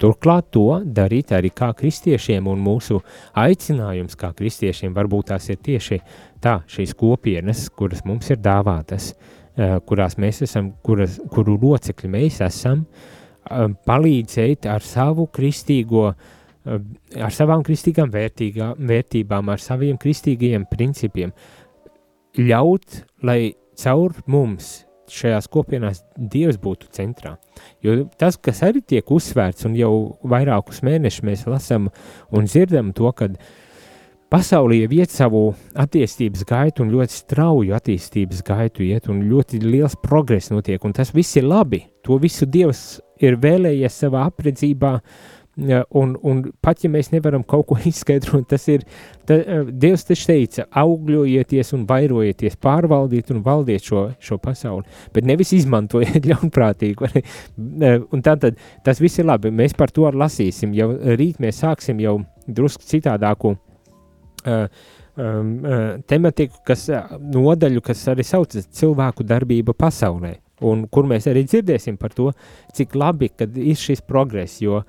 [0.00, 3.00] Turklāt to darīt arī kā kristiešiem un mūsu
[3.40, 6.00] aicinājums kā kristiešiem varbūt tās ir tieši
[6.40, 9.14] tā, šīs kopienas, kuras mums ir dāvātas,
[9.84, 13.19] kurās mēs esam, kuras, kuru locekļi mēs esam, uh, Um,
[13.86, 16.10] palīdzēt ar savu kristīgo,
[16.66, 21.34] um, ar savām kristīgām vērtībām, ar saviem kristīgajiem principiem,
[22.38, 27.36] ļaut, lai caur mums šajās kopienās Dievs būtu centrā.
[27.82, 31.90] Jo tas, kas arī tiek uzsvērts, un jau vairākus mēnešus mēs lasām
[32.30, 33.30] un dzirdam to, ka
[34.30, 40.52] pasaulē iet savu attīstības gaitu un ļoti strauju attīstības gaitu iet, un ļoti liels progress
[40.54, 41.82] notiek, un tas viss ir labi.
[42.06, 44.96] To visu Dievs ir vēlējies savā apredzībā,
[45.90, 48.84] un, un pat ja mēs nevaram kaut ko izskaidrot, tas ir,
[49.28, 49.36] ta,
[49.70, 56.26] Dievs taču teica, augļojieties un vairojieties, pārvaldīt un valdiet šo, šo pasauli, bet nevis izmantojiet
[56.30, 57.24] ļaunprātīgi,
[58.00, 62.20] un tātad tas viss ir labi, mēs par to lasīsim, jau rīt mēs sāksim jau
[62.50, 64.66] drusku citādāku uh,
[65.16, 66.88] um, uh, tematiku, kas
[67.20, 72.30] nodaļu, kas arī saucas cilvēku darbība pasaulē un kur mēs arī dzirdēsim par to,
[72.76, 74.82] cik labi ir šis progress, jo,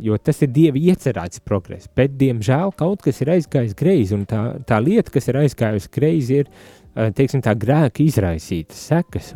[0.00, 4.42] jo tas ir Dieva iecerēts progress, bet, diemžēl, kaut kas ir aizgājis greizi, un tā,
[4.66, 6.52] tā lieta, kas ir aizgājusi greizi, ir,
[6.94, 9.34] eh, teiksim, tā grēka izraisītas sekas?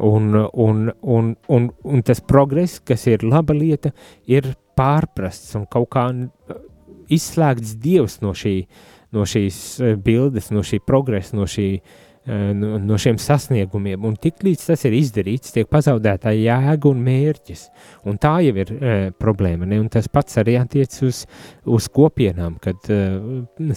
[0.00, 3.92] Un, un, un, un, un tas progress, kas ir laba lieta,
[4.24, 6.62] ir pārprasts un kaut kā eh,
[7.12, 8.56] izslēgts Dievs no, šī,
[9.12, 14.14] no šīs eh, bildes, no šī progresa, no šī Eh, no, no šiem sasniegumiem, un
[14.20, 17.64] tiklīdz tas ir izdarīts, tiek pazaudēta jēga un mērķis,
[18.06, 19.80] un tā jau ir e, problēma, ne?
[19.82, 21.24] un tas pats arī attiec uz,
[21.66, 23.00] uz kopienām, kad e,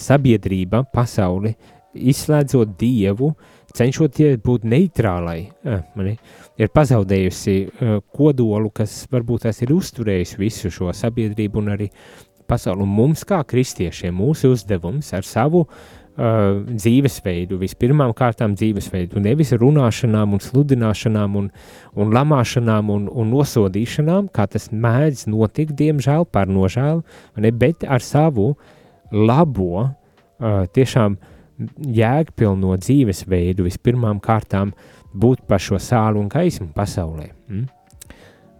[0.02, 1.56] sabiedrība, pasauli,
[1.96, 3.32] izslēdzot Dievu,
[3.76, 6.14] cenšoties būt neitrālai, e,
[6.62, 11.90] ir pazaudējusi e, kodolu, kas varbūt tas ir uzturējis visu šo sabiedrību un arī
[12.46, 15.78] pasauli, un mums kā kristiešiem mūsu uzdevums ar savu uh,
[16.16, 21.50] uh, dzīvesveidu, vispirmām kārtām dzīvesveidu, nevis runāšanām un sludināšanām un,
[21.96, 27.04] un lamāšanām un, un nosodīšanām, kā tas mēdz notikt, diemžēl, par nožēlu,
[27.42, 28.54] ne, bet ar savu
[29.12, 31.18] labo, uh, tiešām
[31.96, 34.74] jēgpilno dzīvesveidu vispirmām kārtām
[35.16, 37.30] būt par šo sālu un gaismu pasaulē.
[37.48, 37.64] Mm?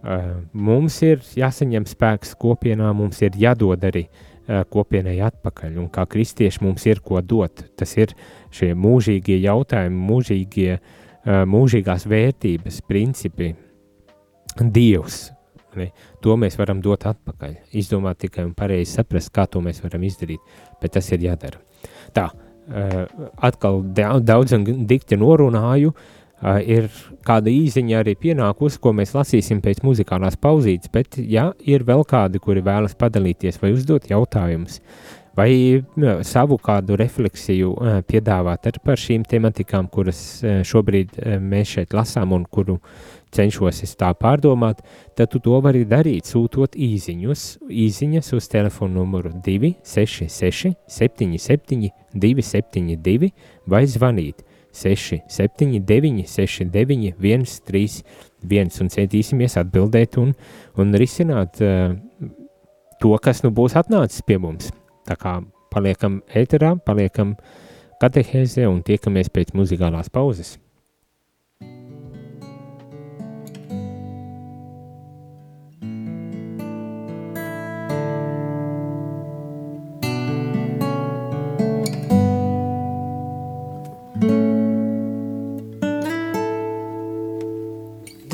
[0.07, 6.05] Uh, mums ir jāsaņem spēks kopienā, mums ir jādod arī uh, kopienai atpakaļ, un kā
[6.09, 7.65] kristieši mums ir ko dot.
[7.77, 8.13] Tas ir
[8.53, 10.77] šie mūžīgie jautājumi, mūžīgie,
[11.25, 13.53] mūžīgās vērtības, principi,
[14.57, 15.27] Dievs.
[15.77, 15.91] Ne?
[16.25, 17.51] To mēs varam dot atpakaļ.
[17.77, 20.41] Izdomāt tikai un pareizi saprast, kā to mēs varam izdarīt,
[20.81, 21.59] bet tas ir jādara.
[22.15, 22.31] Tā,
[23.45, 23.83] atkal
[24.25, 26.85] daudz un dikti norunāju, uh, Uh, ir
[27.25, 32.37] kāda īziņa arī pienākusi, ko mēs lasīsim pēc muzikālās pauzītes, bet, ja ir vēl kādi,
[32.37, 34.75] kuri vēlas padalīties vai uzdot jautājumus,
[35.33, 35.49] vai
[35.81, 42.37] uh, savu kādu refleksiju uh, piedāvāt ar par šīm tematikām, kuras šobrīd mēs šeit lasām
[42.37, 42.77] un kuru
[43.33, 44.85] cenšos es tā pārdomāt,
[45.17, 53.33] tad tu to vari darīt, sūtot īziņus, īziņas uz telefonu numuru 266 77 272
[53.65, 54.45] vai zvanīt
[54.77, 58.01] 6, 7, 9, 6, 9, 1, 3,
[58.45, 60.35] 1 un centīsimies atbildēt un,
[60.77, 61.95] un risināt uh,
[63.01, 64.69] to, kas nu būs atnācis pie mums.
[65.07, 65.39] Tā kā
[65.73, 67.35] paliekam ēterā, paliekam
[68.01, 70.57] katehēzē un tiekamies pēc muzikālās pauzes.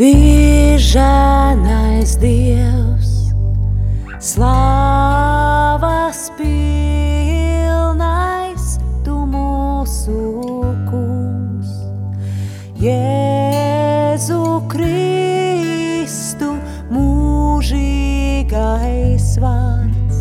[0.03, 0.99] Dižanais
[2.19, 3.31] Dievs,
[4.19, 8.03] slāvas pilnais,
[9.05, 10.43] tu mūsu
[10.89, 11.69] kungs,
[12.83, 14.43] Jēzu
[14.75, 16.51] Kristu
[16.91, 17.79] mūžīgais
[19.39, 20.19] vārds,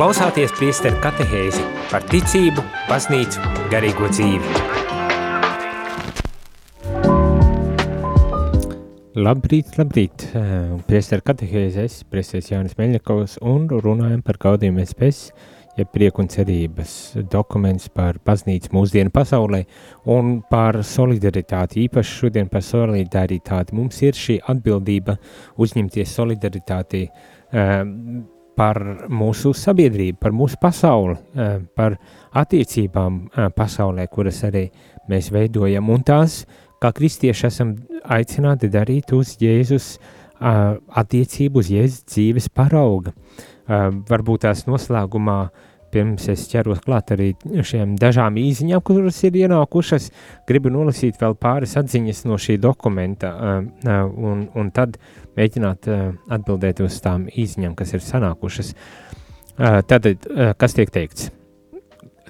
[0.00, 4.52] klausāties priesteru katehēzi par ticību, baznīcu, garīgo dzīvi.
[9.20, 10.24] Labrīt, labrīt!
[10.88, 15.20] Priesteru katehēzi es, priesteris Jānis Meļņakovs, un runājam par gaudījumu spēs,
[15.76, 16.96] ja prieku un cerības
[17.36, 19.66] dokuments par baznīcu mūsdienu pasaulē
[20.16, 23.76] un par solidaritāti, īpaši šodien par solidaritāti.
[23.76, 25.20] Mums ir šī atbildība
[25.60, 27.84] uzņemties solidaritāti eh,
[28.60, 28.76] par
[29.08, 31.16] mūsu sabiedrību, par mūsu pasauli,
[31.76, 31.96] par
[32.36, 33.20] attiecībām
[33.56, 34.66] pasaulē, kuras arī
[35.08, 35.88] mēs veidojam.
[35.88, 36.42] Un tās,
[36.82, 37.72] kā kristieši, esam
[38.04, 39.94] aicināti darīt uz Jēzus
[40.40, 43.14] attiecību, uz Jēzus dzīves parauga.
[44.10, 45.40] Varbūt tās noslēgumā,
[45.90, 47.32] pirms es ķeros klāt arī
[47.66, 50.10] šiem dažām īziņām, kuras ir ienākušas,
[50.46, 53.32] gribu nolasīt vēl pāris atziņas no šī dokumenta,
[53.82, 55.00] un, un tad
[55.38, 58.72] mēģināt uh, atbildēt uz tām īsiņām, kas ir sanākušas.
[58.74, 61.30] Uh, tad, uh, kas tiek teikts?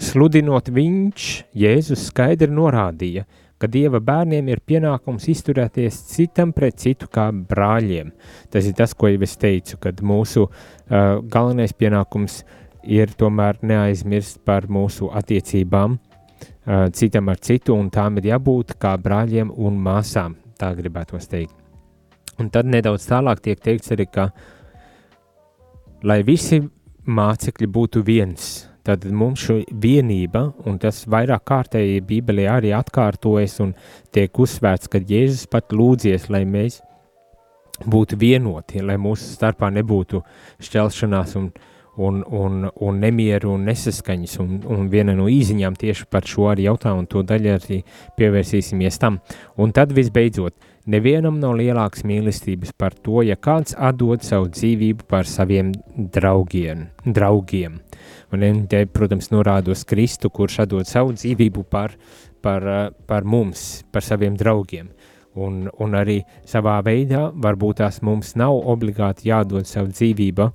[0.01, 1.29] Sludinot viņš,
[1.61, 3.27] Jēzus skaidri norādīja,
[3.61, 8.15] ka Dieva bērniem ir pienākums izturēties citam pret citu kā brāļiem.
[8.49, 12.41] Tas ir tas, ko jau es teicu, kad mūsu uh, galvenais pienākums
[12.89, 18.97] ir tomēr neaizmirst par mūsu attiecībām uh, citam ar citu, un tām ir jābūt kā
[18.97, 21.60] brāļiem un māsām, tā gribētos teikt.
[22.41, 24.31] Un tad nedaudz tālāk tiek teikts arī, ka
[26.03, 26.63] lai visi
[27.11, 33.75] mācekļi būtu viens, Tad mums šī vienība, un tas vairāk kārtēji Bībelē arī atkārtojas un
[34.15, 36.81] tiek uzsvērts, ka Jēzus pat lūdzies, lai mēs
[37.85, 40.23] būtu vienoti, lai mūsu starpā nebūtu
[40.65, 41.51] šķelšanās un,
[42.01, 46.71] un, un, un nemieru un nesaskaņas, un, un viena no īziņām tieši par šo arī
[46.71, 47.83] jautājumu, to daļu arī
[48.17, 49.21] pievērsīsimies tam.
[49.61, 50.57] Un tad visbeidzot,
[50.89, 56.89] nevienam nav lielāks mīlestības par to, ja kāds atdod savu dzīvību par saviem draugiem.
[57.05, 57.81] draugiem.
[58.33, 61.97] Un te, protams, norādos Kristu, kurš atdod savu dzīvību par,
[62.43, 64.91] par, par mums, par saviem draugiem.
[65.39, 70.47] Un, un arī savā veidā varbūt tās mums nav obligāti jādod savu dzīvību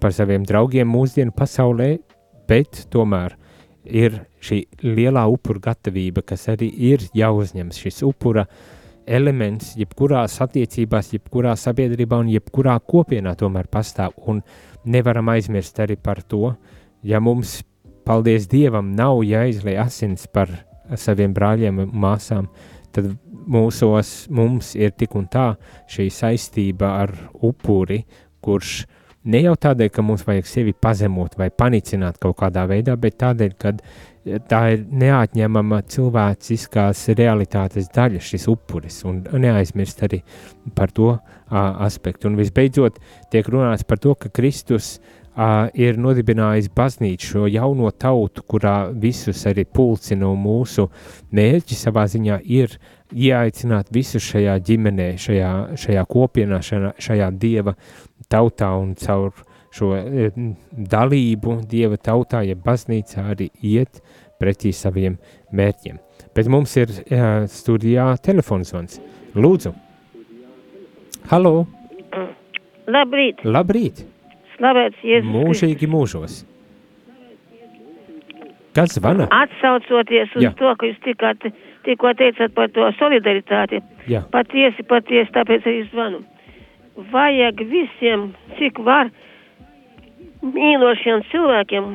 [0.00, 1.94] par saviem draugiem mūsdienu pasaulē,
[2.48, 3.38] bet tomēr
[3.88, 8.44] ir šī lielā upura gatavība, kas arī ir jāuzņem šis upura
[9.08, 14.42] elements, jebkurās attiecībās, jebkurā sabiedrībā un jebkurā kopienā tomēr pastāv, un
[14.84, 16.52] nevaram aizmirst arī par to,
[17.02, 17.62] ja mums,
[18.08, 20.52] paldies Dievam, nav jāizlai asins par
[20.96, 22.48] saviem brāļiem un māsām,
[22.94, 23.10] tad
[23.48, 25.50] mūsos, mums ir tik un tā
[25.90, 28.02] šī saistība ar upuri,
[28.44, 28.82] kurš
[29.28, 33.56] ne jau tādēļ, ka mums vajag sevi pazemot vai panicināt kaut kādā veidā, bet tādēļ,
[33.60, 33.74] ka
[34.50, 40.22] tā ir neatņemama cilvēciskās realitātes daļa, šis upuris, un neaizmirst arī
[40.76, 41.20] par to a,
[41.86, 42.28] aspektu.
[42.30, 43.00] Un visbeidzot,
[43.32, 45.18] tiek runāts par to, ka Kristus uh,
[45.78, 50.88] ir nodibinājis baznīcu, šo jauno tautu, kurā visus arī pulcina un mūsu
[51.34, 52.78] mērķi savā ziņā ir
[53.14, 57.76] ieaicināt visus šajā ģimenē, šajā, šajā kopienā, šajā, šajā dieva
[58.28, 59.32] tautā un caur
[59.70, 59.92] šo
[60.72, 64.02] dalību dieva tautā, ja baznīcā arī iet
[64.38, 65.18] pretī saviem
[65.54, 65.98] mērķiem.
[66.34, 69.00] Bet mums ir e, studijā telefonsvans.
[69.38, 69.74] Lūdzu!
[71.32, 71.66] Halo!
[72.88, 73.42] Labrīt!
[73.44, 74.04] Labrīt!
[74.56, 76.42] Slavēts Jēzus Mūžīgi mūžos!
[78.76, 79.26] Kas zvana?
[79.34, 80.52] Atsaucoties uz Jā.
[80.58, 81.32] to, ka jūs tikā,
[81.86, 83.80] tikko teicāt par to solidaritāti,
[84.10, 86.22] Jā, patiesi, patiesi, tāpēc arī zvanu.
[87.10, 88.28] Vajag visiem,
[88.58, 89.10] cik var,
[90.42, 91.90] mīlošiem cilvēkiem,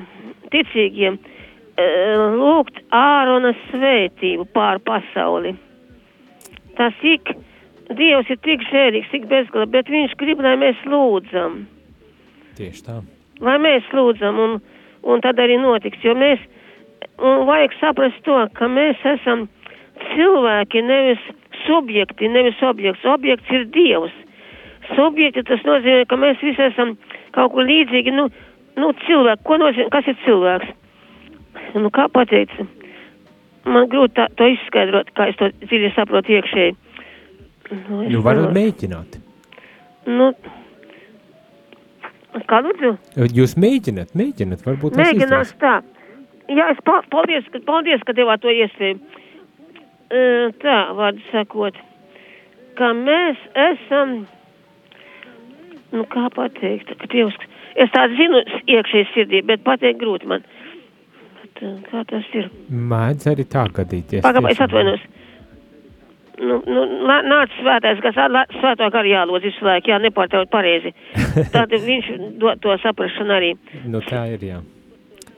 [0.51, 1.32] ticīgiem, eh,
[1.77, 5.55] lūgt Ārona svētību pār pasauli.
[6.77, 7.33] Tas ik,
[7.93, 11.65] Dievs ir tik žēlīgs, tik bezgalīgi, bet viņš grib, lai mēs lūdzam.
[12.57, 13.01] tieši tā.
[13.41, 14.61] lai mēs lūdzam, un,
[15.03, 16.39] un tad arī notiks, jo mēs,
[17.19, 19.49] un vajag saprast to, ka mēs esam
[20.13, 21.19] cilvēki, nevis
[21.65, 23.05] subjekti, nevis objekts.
[23.05, 24.13] Objekts ir Dievs.
[24.95, 26.97] Subjekti tas nozīmē, ka mēs visi esam
[27.31, 28.29] kaut kur līdzīgi, nu,
[28.77, 30.73] nu cilvēki, ko nozīmē, kas ir cilvēks?
[31.73, 32.59] Nu, kā pateikt,
[33.65, 36.75] man grūti tā, to izskaidrot, kā es to dziļi saprotu iekšēji.
[37.73, 38.53] Nu, Nu, varat nevaru.
[38.57, 39.15] mēģināt.
[40.05, 40.27] Nu,
[42.49, 42.91] kā lūdzu?
[43.33, 45.79] Jūs mēģināt, mēģināt, varbūt Mēģinās tā.
[46.51, 48.99] Jā, es pa, paldies, paldies, ka devāt to iespēju.
[50.61, 51.77] Tā, vārdu sakot,
[52.77, 54.27] ka mēs esam,
[55.95, 57.37] nu kā pateikt, ka Dievs,
[57.79, 60.45] es tā zinu iekšēji sirdī, bet pateikt grūti man.
[61.89, 62.49] Kā tas ir?
[62.71, 64.23] Mēdz arī tā gadīties.
[64.25, 65.03] Pagaidām, es atvainos.
[66.43, 68.17] Nu, nu, nā- nāc svētais, kas
[68.57, 70.91] svētā kā jālūdz visu laiku, jā, nepārtraukt pareizi.
[71.55, 72.09] Tad viņš
[72.41, 73.51] dod to saprašanu arī.
[73.85, 74.61] Nu, tā ir, jā.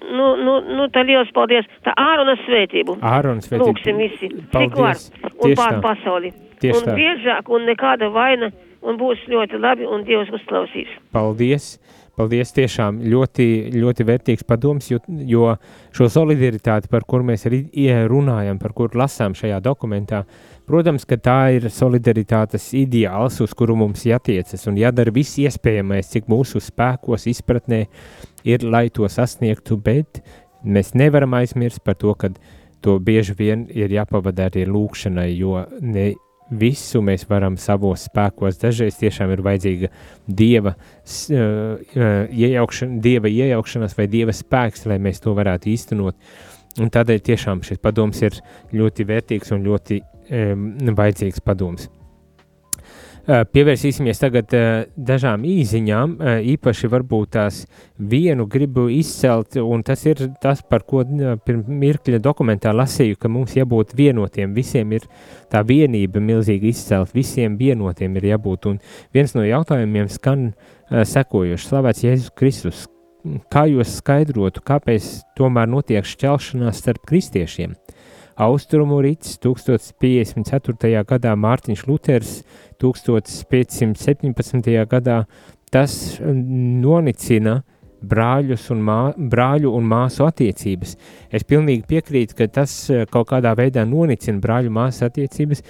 [0.05, 1.67] Nu, nu, nu, tā liels paldies.
[1.85, 2.99] Tā ārona svētību.
[3.05, 3.67] Ārons svētība.
[3.71, 4.29] Lūksim visi.
[4.53, 5.01] Cik var.
[5.25, 5.41] Paldies.
[5.41, 6.31] Un pār pasauli.
[6.61, 6.95] Tieši un tā.
[6.99, 8.51] biežāk un nekāda vaina.
[8.85, 10.91] Un būs ļoti labi un Dievs uzklausīs.
[11.15, 11.79] Paldies!
[12.15, 12.53] Paldies!
[12.55, 13.45] Tiešām ļoti,
[13.75, 15.49] ļoti vērtīgs padoms, jo, jo
[15.95, 17.65] šo solidaritāti, par kur mēs arī
[18.07, 20.21] runājam, par kuru lasām šajā dokumentā,
[20.67, 26.31] protams, ka tā ir solidaritātes ideāls, uz kuru mums jātiecas un jādara viss iespējamais, cik
[26.31, 27.85] mūsu spēkos, izpratnē
[28.47, 30.23] ir, lai to sasniegtu, bet
[30.63, 32.31] mēs nevaram aizmirst par to, ka
[32.85, 36.13] to bieži vien ir jāpavada arī lūkšanai, jo ne
[36.49, 38.59] visu mēs varam savos spēkos.
[38.61, 39.91] Dažreiz tiešām ir vajadzīga
[40.27, 46.17] dieva, uh, uh, iejaukšana, dieva iejaukšanās vai dieva spēks, lai mēs to varētu īstenot.
[46.81, 48.35] Un tādēļ tiešām šis padoms ir
[48.75, 50.65] ļoti vērtīgs un ļoti um,
[50.97, 51.87] vajadzīgs padoms.
[53.25, 57.63] Uh, Pievērsīsimies tagad uh, dažām īsiņām, uh, īpaši varbūt tās
[57.97, 61.01] vienu gribu izcelt, un tas ir tas, par ko
[61.41, 65.07] pirms mirkļa dokumentā lasīju, ka mums jābūt vienotiem, visiem ir
[65.49, 68.77] tā vienība milzīgi izcelt, visiem vienotiem ir jābūt, un
[69.15, 70.51] viens no jautājumiem skan
[70.93, 72.85] sekojuši, slavēts Jēzus Kristus,
[73.49, 75.09] kā jūs skaidrotu, kāpēc
[75.39, 77.73] tomēr notiek šķelšanās starp kristiešiem?
[78.35, 81.03] Austrumu rīts 1054.
[81.07, 82.41] gadā Mārtiņš Luters
[82.83, 84.73] 1517.
[84.91, 85.21] gadā
[85.71, 87.61] tas mm, nonicina
[88.05, 90.97] brāļus un mā, brāļu un māsu attiecības.
[91.31, 95.63] Es pilnīgi piekrītu, ka tas uh, kaut kādā veidā nonicina brāļu māsu attiecības.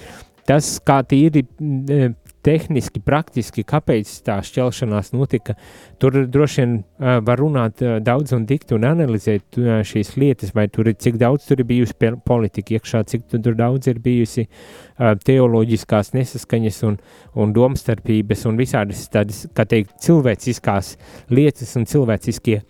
[0.46, 2.10] Tas, kā tīri uh,
[2.46, 5.56] tehniski, praktiski, kāpēc tā šķelšanās notika.
[6.02, 10.54] Tur droši vien uh, var runāt uh, daudz un dikti un analizēt uh, šīs lietas,
[10.56, 14.48] vai tur ir cik daudz tur ir bijusi politika iekšā, cik tur daudz ir bijusi
[14.96, 16.98] teoloģiskās nesaskaņas un,
[17.36, 20.94] un domstarpības un visādas tādas, kā teikt, cilvēciskās
[21.36, 22.62] lietas un cilvēciskie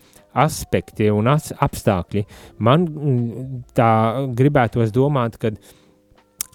[0.42, 2.26] aspekti un apstākļi.
[2.66, 2.88] Man
[3.78, 3.92] tā
[4.36, 5.74] gribētos domāt, ka uh,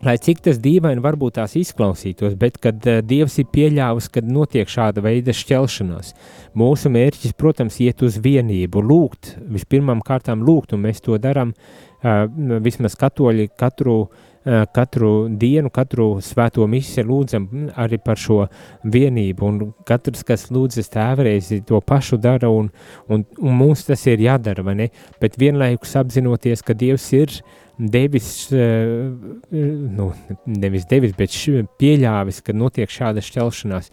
[0.04, 4.70] lai cik tas dīvaini varbūt tās izklausītos, bet kad uh, Dievs ir pieļāvis, kad notiek
[4.70, 6.14] šāda veida šķelšanās,
[6.56, 12.24] mūsu mērķis, protams, iet uz vienību, lūgt, vispirmām kārtām lūgt, un mēs to darām uh,
[12.64, 18.46] vismaz katoļi katru, uh, katru dienu, katru svēto misi lūdzam arī par šo
[18.88, 22.72] vienību, un katrs, kas lūdzas tēvreizi, to pašu dara, un,
[23.12, 24.92] un, un mums tas ir jādara, vai ne?
[25.20, 29.10] Bet vienlaikus apzinoties, ka Dievs ir uh, devis, eh,
[29.96, 30.12] nu,
[30.44, 31.34] nevis devis, bet
[31.80, 33.90] pieļāvis, ka notiek šāda šķelšanās.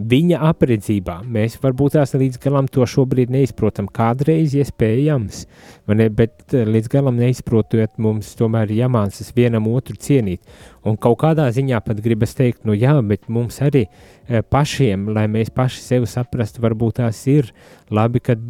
[0.00, 3.88] Viņa apredzībā mēs varbūt tās līdz galam to šobrīd neizprotam.
[3.90, 5.42] Kādreiz iespējams,
[5.88, 10.40] ne, bet eh, līdz galam neizprotot, mums tomēr ir jāmācās vienam otru cienīt.
[10.86, 15.26] Un kaut kādā ziņā pat gribas teikt, nu jā, bet mums arī eh, pašiem, lai
[15.32, 17.52] mēs paši sevi saprastu, varbūt tās ir
[17.90, 18.40] labi, kad,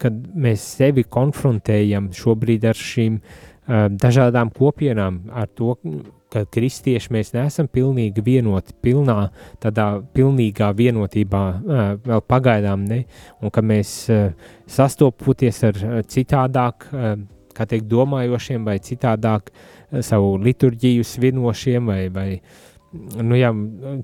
[0.00, 5.76] kad mēs sevi konfrontējam šobrīd ar šīm uh, dažādām kopienām, ar to,
[6.32, 9.28] ka kristieši mēs neesam pilnīgi vienoti, pilnā,
[9.62, 11.42] tādā pilnīgā vienotībā
[12.06, 13.04] vēl pagaidām ne,
[13.42, 13.94] un ka mēs
[14.66, 16.88] sastopoties ar citādāk,
[17.52, 19.52] kā teikt, domājošiem vai citādāk
[20.00, 22.28] savu liturģiju svinošiem vai, vai
[23.22, 23.52] nu jā,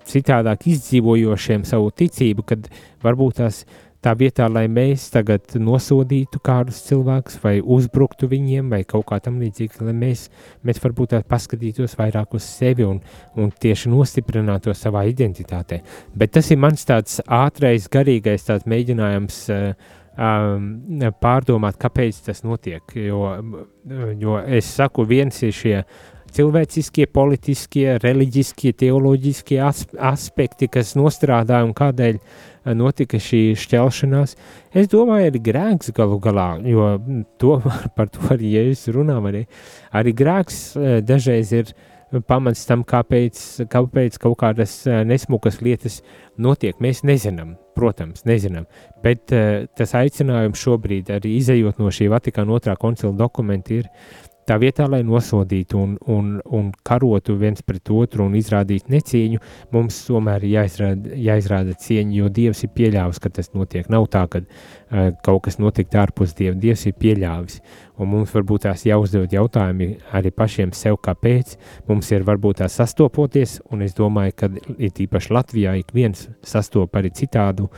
[0.08, 2.68] citādāk izdzīvojošiem savu ticību, kad
[3.04, 8.84] varbūt tās uh, Tā vietā, lai mēs tagad nosodītu kādus cilvēkus, vai uzbruktu viņiem, vai
[8.86, 10.28] kaut kā tam līdzīga, lai mēs,
[10.62, 13.00] mēs varbūt paskatītos vairāk uz sevi un,
[13.34, 15.80] un tieši nostiprinātu savā identitātē.
[16.14, 20.68] Bet tas ir mans tāds ātrais, garīgais tāds mēģinājums uh, um,
[21.22, 22.94] pārdomāt, kāpēc tas notiek.
[22.98, 23.24] Jo,
[24.18, 25.76] jo es saku, viens ir šie
[26.34, 32.20] cilvēciskie, politiskie, reliģiskie, teoloģiskie aspekti, kas nostrādā un kādēļ
[32.76, 34.34] notika šī šķelšanās.
[34.76, 36.94] Es domāju, arī grēks galu galā, jo
[37.40, 37.58] to,
[37.96, 39.44] par to arī Jēzus runā, arī,
[39.92, 41.72] arī grēks eh, dažreiz ir
[42.28, 46.00] pamats tam, kāpēc, kāpēc kaut kādas eh, nesmukas lietas
[46.40, 46.78] notiek.
[46.80, 48.64] Mēs nezinām, protams, nezinām,
[49.04, 53.86] bet uh, tas aicinājums šobrīd, arī izējot no šī Vatikāna otrā koncila dokumenta, ir
[54.48, 59.42] Tā vietā, lai nosodītu un, un, un karotu viens pret otru un izrādītu necieņu,
[59.74, 63.90] mums tomēr ir jāizrāda, jāizrāda cieņa, jo Dievs ir pieļāvis, ka tas notiek.
[63.92, 66.56] Nav tā, ka uh, kaut kas notiek ārpus Dieva.
[66.56, 67.60] Dievs ir pieļāvis.
[68.00, 71.58] Un mums varbūt tās jāuzdod jautājumi arī pašiem sev, kāpēc
[71.90, 76.96] mums ir varbūt tās sastopoties, un es domāju, ka ir īpaši Latvijā ik viens sastop
[76.96, 77.68] arī citādu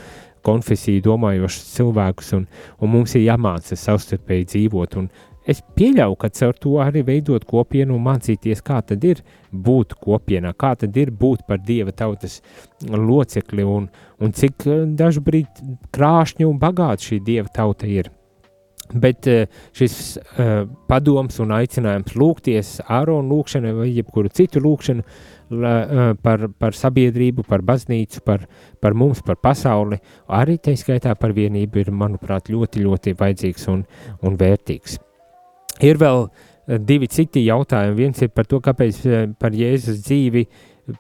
[0.47, 2.47] konfesiju domājošus cilvēkus, un,
[2.81, 5.11] un mums ir jāmācās savstarpēji dzīvot un
[5.49, 10.53] Es pieļauju, ka caur to arī veidot kopienu un mācīties, kā tad ir būt kopienā,
[10.53, 12.41] kā tad ir būt par dieva tautas
[12.85, 13.89] locekli un,
[14.21, 15.65] un cik eh, dažbrīd
[15.97, 18.13] krāšņi un bagāti šī dieva tauta ir.
[18.91, 25.05] Bet eh, šis uh, padoms un aicinājums lūgties Āronu lūgšanu vai jebkuru citu lūgšanu
[25.55, 28.49] la, uh, par, par sabiedrību, par baznīcu, par,
[28.83, 33.87] par mums, par pasauli, arī tā skaitā par vienību ir, manuprāt, ļoti, ļoti vajadzīgs un,
[34.27, 34.99] un vērtīgs.
[35.81, 37.97] Ir vēl eh, divi citi jautājumi.
[37.97, 40.47] Viens ir par to, kāpēc eh, par Jēzus dzīvi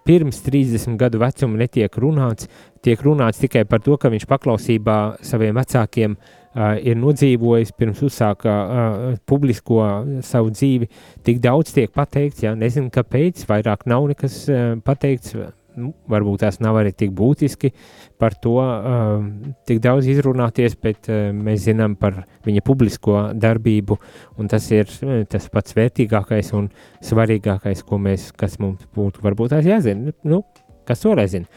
[0.07, 2.49] pirms 30 gadu vecuma netiek runāts.
[2.85, 8.55] Tiek runāts tikai par to, ka viņš paklausībā saviem vecākiem uh, ir nodzīvojis pirms uzsāka
[8.55, 9.83] uh, publisko
[10.25, 10.89] savu dzīvi.
[11.27, 15.35] Tik daudz tiek pateikts, ja nezinu, kāpēc, vairāk nav nekas uh, pateikts
[15.79, 17.73] nu, varbūt tās nav arī tik būtiski
[18.21, 19.23] par to uh,
[19.69, 23.99] tik daudz izrunāties, bet uh, mēs zinām par viņa publisko darbību,
[24.41, 26.71] un tas ir uh, tas pats vērtīgākais un
[27.07, 30.43] svarīgākais, ko mēs, kas mums būtu varbūt tās jāzina, nu,
[30.89, 31.51] kas to lai zina.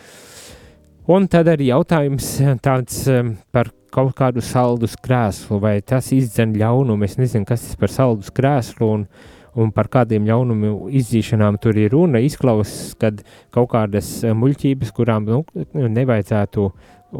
[1.12, 7.06] Un tad arī jautājums tāds um, par kaut kādu saldus krēslu, vai tas izdzen ļaunumu,
[7.06, 11.78] es nezinu, kas tas par saldus krēslu, un uh, un par kādiem ļaunumu izdzīšanām tur
[11.80, 13.22] ir runa, izklausās, kad
[13.54, 15.44] kaut kādas eh, muļķības, kurām nu,
[15.74, 16.70] nevajadzētu,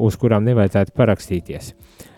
[0.04, 1.74] uz kurām nevajadzētu parakstīties.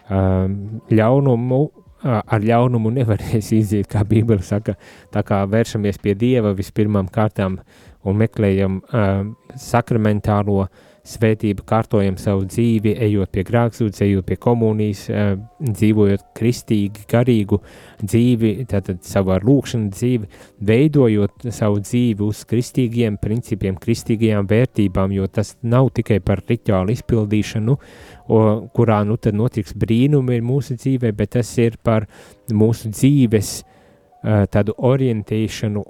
[0.06, 1.64] Um, ļaunumu,
[2.06, 4.76] ar ļaunumu nevarēs iziet, kā Bībele saka,
[5.14, 7.58] tā kā vēršamies pie Dieva vispirmām kārtām
[8.06, 9.24] un meklējam uh,
[9.60, 10.68] sakramentālo
[11.06, 17.60] svētība, kārtojam savu dzīvi, ejot pie grāksūdzes, ejot pie komunijas, uh, dzīvojot kristīgi, garīgu
[18.02, 20.30] dzīvi, tātad savu ar lūkšanu dzīvi,
[20.66, 27.78] veidojot savu dzīvi uz kristīgiem principiem, kristīgajām vērtībām, jo tas nav tikai par rituālu izpildīšanu,
[28.26, 28.42] o,
[28.76, 32.10] kurā nu tad notiks brīnumi mūsu dzīvē, bet tas ir par
[32.50, 35.84] mūsu dzīves uh, tādu orientēšanu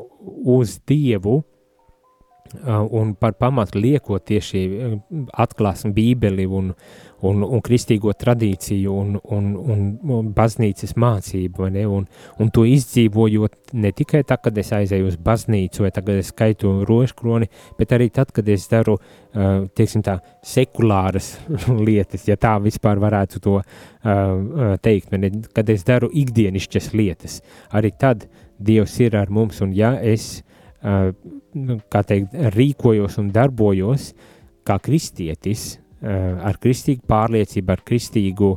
[0.55, 1.41] uz Dievu,
[2.89, 4.93] un par pamatu liekot tieši uh,
[5.33, 6.69] atklāsmi bībeli un,
[7.25, 9.81] un, un kristīgo tradīciju un, un, un,
[10.13, 11.87] un baznīcas mācību, ne?
[11.89, 12.05] Un,
[12.39, 16.77] un to izdzīvojot ne tikai tad, kad es aizēju uz baznīcu vai tagad es skaitu
[16.85, 21.33] rožkroni, bet arī tad, kad es daru, uh, teiksim tā, sekulāras
[21.87, 23.59] lietas, ja tā vispār varētu to
[24.85, 25.31] teikt, ne?
[25.49, 27.39] kad es daru ikdienišķas lietas,
[27.73, 30.44] arī tad Dievs ir ar mums, un ja es
[30.85, 34.11] kā teikt, rīkojos un darbojos
[34.65, 35.75] kā kristietis,
[36.05, 38.51] ar kristīgu pārliecību, ar kristīgu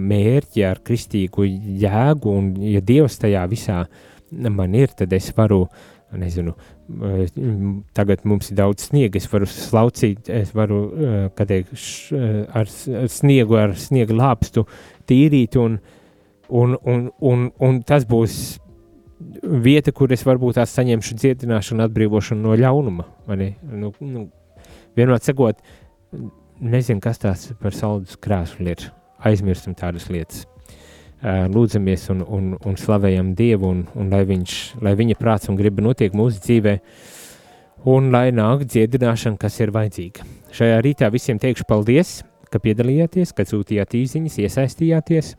[0.00, 1.46] mērķi, ar kristīgu
[1.82, 3.84] jēgu, un ja Dievs tajā visā
[4.30, 5.64] man ir, tad es varu,
[6.16, 6.54] nezinu,
[7.94, 10.80] tagad mums ir daudz sniega, es varu slaucīt, es varu,
[11.36, 11.74] kā teikt,
[12.54, 12.70] ar
[13.10, 14.66] sniegu, ar sniega lāpstu
[15.10, 15.78] tīrīt, un,
[16.48, 18.58] un, un, un, un tas būs
[19.42, 23.06] vieta, kur es varbūt tās saņemšu dziedināšanu, atbrīvošanu no ļaunuma.
[23.28, 24.24] Nu, nu,
[24.98, 25.60] vienmēr sakot,
[26.60, 28.88] nezinu, kas tās par saldus krēslu ir.
[29.26, 30.46] Aizmirstam tādas lietas.
[31.20, 35.84] Lūdzamies un, un, un slavējam Dievu, un, un lai, viņš, lai viņa prāts un griba
[35.84, 36.78] notiek mūsu dzīvē,
[37.92, 40.24] un lai nāk dziedināšana, kas ir vajadzīga.
[40.56, 45.34] Šajā rītā visiem teikšu paldies, ka piedalījāties, ka sūtījāt īsiņas, iesaistījāties.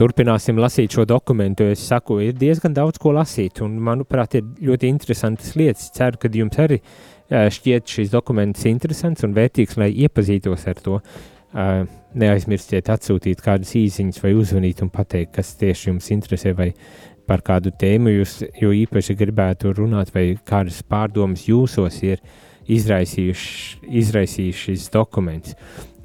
[0.00, 1.66] Turpināsim lasīt šo dokumentu.
[1.74, 5.90] Es saku, ir diezgan daudz ko lasīt, un manuprāt, ir ļoti interesantas lietas.
[5.92, 6.78] Ceru, ka jums arī
[7.28, 10.98] šķiet šis dokuments interesants un vērtīgs, lai iepazītos ar to.
[12.16, 16.70] Neaizmirstiet atsūtīt kādas īsiņas vai uzvanīt un pateikt, kas tieši jums interesē vai
[17.28, 22.24] par kādu tēmu jūs jo īpaši gribētu runāt vai kādas pārdomas jūsos ir
[22.72, 25.56] izraisījuši, izraisījuši šis dokuments.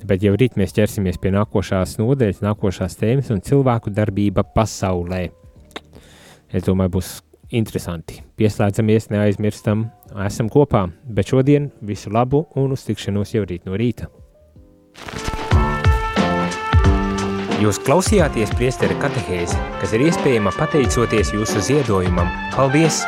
[0.07, 5.25] Bet jau rīt mēs ķersimies pie nākošās nodaļas, nākošās tēmas un cilvēku darbība pasaulē.
[6.47, 7.09] Es domāju, būs
[7.51, 8.21] interesanti.
[8.39, 9.87] Pieslēdzamies, neaizmirstam,
[10.25, 14.07] esam kopā, bet šodien visu labu un uz tikšanos jau rīt no rīta.
[17.57, 22.29] Jūs klausījāties priesteri katehēzi, kas ir iespējama pateicoties jūsu ziedojumam.
[22.53, 23.01] Paldies!